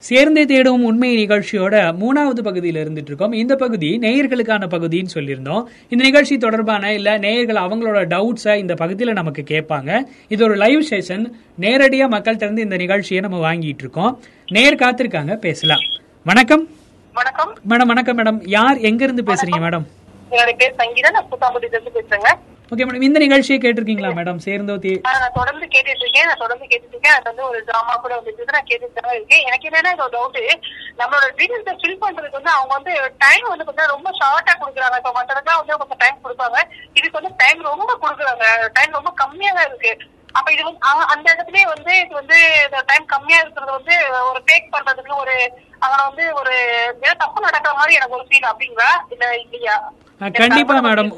சேர்ந்தே 0.07 0.45
தேடும் 0.45 0.83
உண்மை 0.83 1.09
நிகழ்ச்சியோட 1.19 1.75
மூணாவது 2.01 2.41
பகுதியில் 2.47 2.79
இருந்துட்டு 2.81 3.11
இருக்கோம் 3.11 3.31
இந்த 3.31 3.55
பகுதி 3.55 3.89
நேயர்களுக்கான 4.03 4.67
பகுதின்னு 4.73 5.13
சொல்லியிருந்தோம். 5.15 5.63
இந்த 5.89 6.01
நிகழ்ச்சி 6.03 6.37
தொடர்பான 6.37 6.93
இல்ல 6.93 7.17
நேயர்கள் 7.17 7.59
அவங்களோட 7.63 8.01
டவுட்ஸை 8.13 8.55
இந்த 8.63 8.73
பகுதியில் 8.73 9.17
நமக்கு 9.21 9.43
கேட்பாங்க. 9.53 9.89
இது 10.27 10.43
ஒரு 10.43 10.55
லைவ் 10.63 10.83
செஷன் 10.91 11.25
நேரடியா 11.65 12.07
மக்கள்கிட்ட 12.15 12.47
இருந்து 12.47 12.65
இந்த 12.67 12.77
நிகழ்ச்சியை 12.83 13.21
நம்ம 13.21 13.39
வாங்கிட்டு 13.47 13.83
இருக்கோம் 13.85 14.13
நேர் 14.57 14.81
காத்திருக்காங்க 14.83 15.35
பேசலாம். 15.47 15.83
வணக்கம். 16.25 16.65
வணக்கம். 17.15 17.51
மேடம் 17.71 17.91
வணக்கம் 17.93 18.17
மேடம். 18.19 18.39
யார் 18.57 18.77
எங்க 18.89 19.03
இருந்து 19.03 19.23
பேசுறீங்க 19.23 19.61
மேடம்? 19.65 19.85
என்னோட 20.35 20.53
பேர் 20.61 20.79
சங்கீதா. 20.81 21.15
நான் 21.15 21.31
புத்தாம்பட்டில 21.33 21.75
இருந்து 21.77 21.97
பேசுறேங்க. 21.97 22.29
ஓகே 22.73 22.85
மேடம் 22.87 23.05
இந்த 23.07 23.19
நிகழ்ச்சியை 23.23 23.57
கேட்டிருக்கீங்களா 23.63 24.09
மேடம் 24.17 24.39
சேர்ந்தோ 24.45 24.75
தே 24.83 24.91
நான் 25.07 25.35
தொடர்ந்து 25.37 25.65
கேட்டுட்டு 25.73 26.03
இருக்கேன் 26.05 26.27
நான் 26.29 26.41
தொடர்ந்து 26.43 26.65
கேட்டுட்டு 26.69 26.95
இருக்கேன் 26.95 27.15
அது 27.17 27.27
வந்து 27.29 27.43
ஒரு 27.49 27.59
டிராமா 27.67 27.93
கூட 28.03 28.13
வந்துட்டு 28.19 28.55
நான் 28.55 28.69
கேட்டுட்டு 28.69 29.03
தான் 29.05 29.17
இருக்கேன். 29.17 29.43
எனக்கு 29.49 29.67
என்னன்னா 29.69 29.91
இது 29.95 30.07
டவுட் 30.15 30.39
நம்மளோட 31.01 31.27
டீடைல்ஸை 31.39 31.75
ஃபில் 31.81 32.01
பண்றதுக்கு 32.03 32.39
வந்து 32.39 32.53
அவங்க 32.55 32.73
வந்து 32.77 32.93
டைம் 33.23 33.45
வந்து 33.51 33.67
கொஞ்சம் 33.69 33.91
ரொம்ப 33.93 34.09
ஷார்ட்டா 34.19 34.55
கொடுக்குறாங்க. 34.63 34.97
இப்போ 35.01 35.13
மற்றதுக்கெல்லாம் 35.19 35.61
வந்து 35.61 35.79
கொஞ்சம் 35.83 36.01
டைம் 36.03 36.23
கொடுப்பாங்க. 36.25 36.57
இதுக்கு 36.97 37.19
வந்து 37.19 37.33
டைம் 37.43 37.61
ரொம்ப 37.71 37.91
கொடுக்குறாங்க. 38.03 38.45
டைம் 38.79 38.97
ரொம்ப 38.99 39.13
கம்மியா 39.23 39.53
தான் 39.57 39.69
இருக்கு. 39.69 39.93
அப்ப 40.37 40.47
இது 40.53 40.63
வந்து 40.63 40.81
அந்த 41.13 41.25
இடத்துலயே 41.33 41.65
வந்து 41.73 41.93
இது 42.03 42.13
வந்து 42.21 42.37
டைம் 42.89 43.05
கம்மியா 43.13 43.39
இருக்கிறது 43.41 43.71
வந்து 43.77 43.95
ஒரு 44.29 44.39
டேக் 44.49 44.73
பண்றதுக்கு 44.73 45.13
ஒரு 45.23 45.35
அங்க 45.83 45.95
வந்து 46.07 46.23
ஒரு 46.39 46.53
ஏதோ 47.03 47.13
தப்பு 47.23 47.45
நடக்கிற 47.47 47.73
மாதிரி 47.79 47.97
எனக்கு 47.99 48.17
ஒரு 48.19 48.25
ஃபீல் 48.29 48.49
அப்படிங்களா? 48.51 48.89
இல்ல 49.13 49.25
இல்லையா? 49.43 49.77
கண்டிப்பா 50.39 50.75
மேடம் 50.85 51.09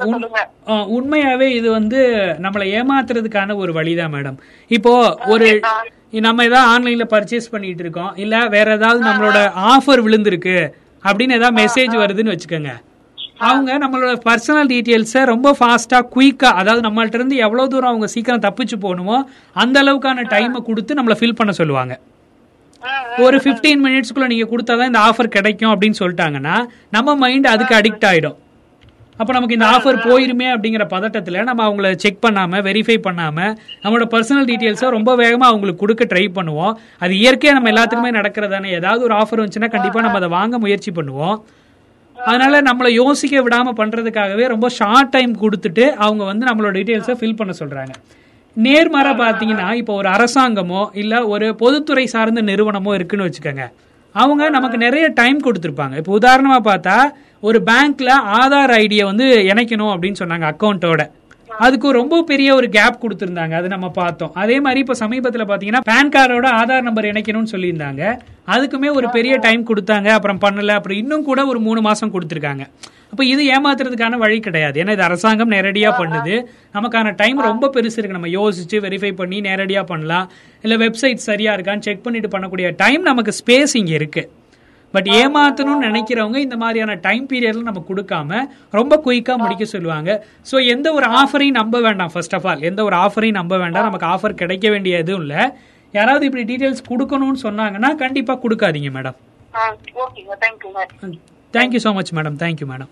உண்மையாவே 0.95 1.47
இது 1.57 1.67
வந்து 1.71 1.99
நம்மளை 2.45 2.65
ஏமாத்துறதுக்கான 2.77 3.55
ஒரு 3.63 3.71
வழிதான் 3.79 4.13
மேடம் 4.15 4.37
இப்போ 4.71 4.93
ஒரு 5.33 5.47
நம்ம 6.25 6.43
ஏதாவது 6.49 6.69
ஆன்லைன்ல 6.73 7.05
பர்ச்சேஸ் 7.13 7.51
பண்ணிட்டு 7.53 7.83
இருக்கோம். 7.85 8.11
இல்ல 8.23 8.35
வேற 8.55 8.67
ஏதாவது 8.77 9.01
நம்மளோட 9.07 9.39
ஆஃபர் 9.71 10.03
விழுந்திருக்கு. 10.05 10.57
அப்படின்னு 11.03 11.37
ஏதாவது 11.39 11.57
மெசேஜ் 11.61 11.95
வருதுன்னு 12.03 12.33
வச்சுக்கோங்க. 12.33 12.71
அவங்க 13.37 13.77
நம்மளோட 13.77 14.13
பர்சனல் 14.27 14.69
டீட்டெயில்ஸை 14.73 15.21
ரொம்ப 15.25 15.55
ஃபாஸ்டா 15.59 15.99
குயிக்கா 16.15 16.49
அதாவது 16.59 16.81
நம்மள்ட்ட 16.87 17.19
இருந்து 17.19 17.35
எவ்வளவு 17.35 17.69
தூரம் 17.69 17.89
அவங்க 17.89 18.07
சீக்கிரம் 18.07 18.45
தப்பிச்சு 18.45 18.77
போகணுமோ 18.81 19.17
அந்த 19.53 19.83
அளவுக்கான 19.83 20.25
டைமை 20.33 20.61
கொடுத்து 20.69 20.97
நம்மளை 20.99 21.15
ஃபில் 21.19 21.35
பண்ண 21.35 21.51
சொல்லுவாங்க. 21.51 21.99
ஒரு 23.17 23.37
15 23.45 23.79
மினிட்ஸ்க்குள்ள 23.85 24.25
நீங்க 24.25 24.47
கொடுத்தாதான் 24.51 24.85
இந்த 24.85 24.99
ஆஃபர் 24.99 25.35
கிடைக்கும் 25.35 25.71
அப்படின்னு 25.73 25.99
சொல்லிட்டாங்கன்னா 25.99 26.55
நம்ம 26.89 27.15
மைண்ட் 27.15 27.47
அதுக்கு 27.53 27.75
அடிக்ட் 27.75 28.07
ஆயிடும். 28.09 28.37
அப்ப 29.17 29.33
நமக்கு 29.33 29.55
இந்த 29.57 29.67
ஆஃபர் 29.75 29.99
போயிருமே 30.07 30.47
அப்படிங்கிற 30.55 30.83
பதட்டத்துல 30.95 31.43
நம்ம 31.43 31.61
அவங்கள 31.69 31.95
செக் 31.95 32.23
பண்ணாம 32.25 32.59
வெரிஃபை 32.67 32.97
பண்ணாம 33.07 33.37
நம்மளோட 33.83 34.07
பர்சனல் 34.13 34.49
டீடைல்ஸை 34.49 34.89
ரொம்ப 34.97 35.15
வேகமா 35.23 35.47
அவங்களுக்கு 35.51 35.83
கொடுக்க 35.83 36.05
ட்ரை 36.11 36.25
பண்ணுவோம். 36.35 36.73
அது 36.99 37.13
இயற்கையா 37.13 37.53
நம்ம 37.57 37.71
எல்லாத்துக்குமே 37.71 38.11
நடக்கிறதானே. 38.19 38.71
ஏதாவது 38.79 39.03
ஒரு 39.03 39.15
ஆஃபர் 39.15 39.41
வந்துச்சுன்னா 39.43 39.69
கண்டிப்பா 39.69 40.01
நம்ம 40.01 40.17
அதை 40.17 40.29
வாங்க 40.29 40.59
முயற்சி 40.65 40.91
பண்ணுவோம். 40.91 41.37
அதனால 42.25 42.61
நம்மளை 42.61 42.87
யோசிக்க 42.87 43.41
விடாம 43.41 43.73
பண்றதுக்காகவே 43.77 44.47
ரொம்ப 44.47 44.69
ஷார்ட் 44.69 45.09
டைம் 45.09 45.33
கொடுத்துட்டு 45.41 45.89
அவங்க 45.89 46.23
வந்து 46.23 46.45
நம்மளோட 46.45 46.71
டீடைல்ஸை 46.77 47.15
ஃபில் 47.19 47.35
பண்ண 47.35 47.53
சொல்றாங்க. 47.59 47.93
நேர்மாற 48.57 49.07
பாத்தீங்கன்னா 49.23 49.73
இப்போ 49.73 49.93
ஒரு 49.93 50.09
அரசாங்கமோ 50.09 50.89
இல்ல 50.93 51.27
ஒரு 51.27 51.55
பொதுத்துறை 51.55 52.05
சார்ந்த 52.05 52.41
நிறுவனமோ 52.41 52.93
இருக்குன்னு 52.93 53.27
வச்சுக்கோங்க. 53.27 53.65
அவங்க 54.11 54.49
நமக்கு 54.49 54.77
நிறைய 54.77 55.07
டைம் 55.07 55.39
கொடுத்துருப்பாங்க. 55.45 55.95
இப்போ 55.95 56.17
உதாரணமா 56.19 56.59
பார்த்தா 56.69 56.97
ஒரு 57.39 57.63
பேங்க்ல 57.65 58.09
ஆதார் 58.41 58.73
ஐடியை 58.83 59.03
வந்து 59.03 59.25
இணைக்கணும் 59.25 59.91
அப்படின்னு 59.93 60.19
சொன்னாங்க 60.19 60.45
அக்கௌண்ட்டோட 60.53 61.09
அதுக்கு 61.59 61.91
ரொம்ப 61.91 62.21
பெரிய 62.21 62.55
ஒரு 62.55 62.69
கேப் 62.69 62.99
கொடுத்துருந்தாங்க. 63.03 63.51
அது 63.51 63.67
நம்ம 63.67 63.89
பார்த்தோம். 63.89 64.33
அதே 64.33 64.59
மாதிரி 64.59 64.79
இப்போ 64.79 64.93
சமீபத்தில் 64.93 65.45
பார்த்தீங்கன்னா 65.45 65.81
பேன் 65.91 66.13
கார்டோட 66.15 66.47
ஆதார் 66.59 66.81
நம்பர் 66.81 67.05
இணைக்கணும்னு 67.05 67.51
சொல்லியிருந்தாங்க. 67.51 68.19
அதுக்குமே 68.47 68.93
ஒரு 68.93 69.09
பெரிய 69.09 69.37
டைம் 69.37 69.67
கொடுத்தாங்க. 69.67 70.07
அப்புறம் 70.07 70.39
பண்ணல. 70.45 70.67
அப்புறம் 70.67 70.97
இன்னும் 70.97 71.23
கூட 71.23 71.45
ஒரு 71.45 71.59
மூணு 71.59 71.81
மாசம் 71.81 72.13
கொடுத்துருக்காங்க. 72.13 72.65
அப்போ 73.11 73.25
இது 73.25 73.43
ஏமாத்துறதுக்கான 73.51 74.17
வழி 74.17 74.39
கிடையாது. 74.39 74.83
ஏன்னா 74.83 74.91
இது 74.91 75.01
அரசாங்கம் 75.01 75.51
நேரடியா 75.51 75.91
பண்ணுது. 75.99 76.45
நமக்கான 76.73 77.15
டைம் 77.15 77.39
ரொம்ப 77.39 77.71
பெருசு 77.73 77.97
இருக்கு. 77.97 78.17
நம்ம 78.19 78.27
யோசிச்சு 78.27 78.79
வெரிஃபை 78.85 79.15
பண்ணி 79.15 79.41
நேரடியா 79.41 79.83
பண்ணலாம். 79.83 80.31
இல்ல 80.61 80.77
வெப்சைட் 80.85 81.27
சரியா 81.29 81.55
இருக்கான்னு 81.55 81.79
செக் 81.79 82.03
பண்ணிட்டு 82.03 82.37
பண்ணக்கூடிய 82.37 82.75
டைம் 82.75 83.01
நமக்கு 83.01 83.33
ஸ்பேஸ் 83.39 83.73
இங்க 83.73 83.91
இருக்கு. 83.91 84.29
பட் 84.93 85.07
ஏமாத்தணும்னு 85.19 85.87
நினைக்கிறவங்க 85.87 86.37
இந்த 86.45 86.57
மாதிரியான 86.63 86.93
டைம் 87.07 87.25
பீரியட்ல 87.31 87.63
நம்ம 87.69 87.83
கொடுக்காம 87.89 88.39
ரொம்ப 88.77 88.93
குயிக்கா 89.05 89.33
முடிக்க 89.43 89.65
சொல்லுவாங்க. 89.73 90.09
ஸோ 90.51 90.55
எந்த 90.73 90.87
ஒரு 90.97 91.07
ஆஃபரையும் 91.21 91.57
நம்ப 91.61 91.79
வேண்டாம் 91.87 92.11
ஃபர்ஸ்ட் 92.13 92.35
ஆஃப் 92.37 92.47
ஆல் 92.51 92.65
எந்த 92.69 92.81
ஒரு 92.89 92.97
ஆஃபரையும் 93.05 93.39
நம்ப 93.41 93.57
வேண்டாம். 93.63 93.87
நமக்கு 93.89 94.09
ஆஃபர் 94.15 94.39
கிடைக்க 94.41 94.67
வேண்டிய 94.75 95.01
எதுவும் 95.03 95.23
இல்லை. 95.25 95.43
யாராவது 95.93 96.25
இப்படி 96.29 96.45
டீடைல்ஸ் 96.51 96.87
கொடுக்கணும்னு 96.91 97.43
சொன்னாங்கன்னா 97.47 97.91
கண்டிப்பா 98.03 98.35
கொடுக்காதீங்க 98.45 98.91
madam 98.97 99.17
thank you 101.53 101.81
so 101.87 101.93
much 101.99 102.13
madam 102.19 102.39
thank you 102.43 102.67
madam 102.73 102.91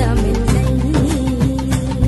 Recuérdame 0.00 0.39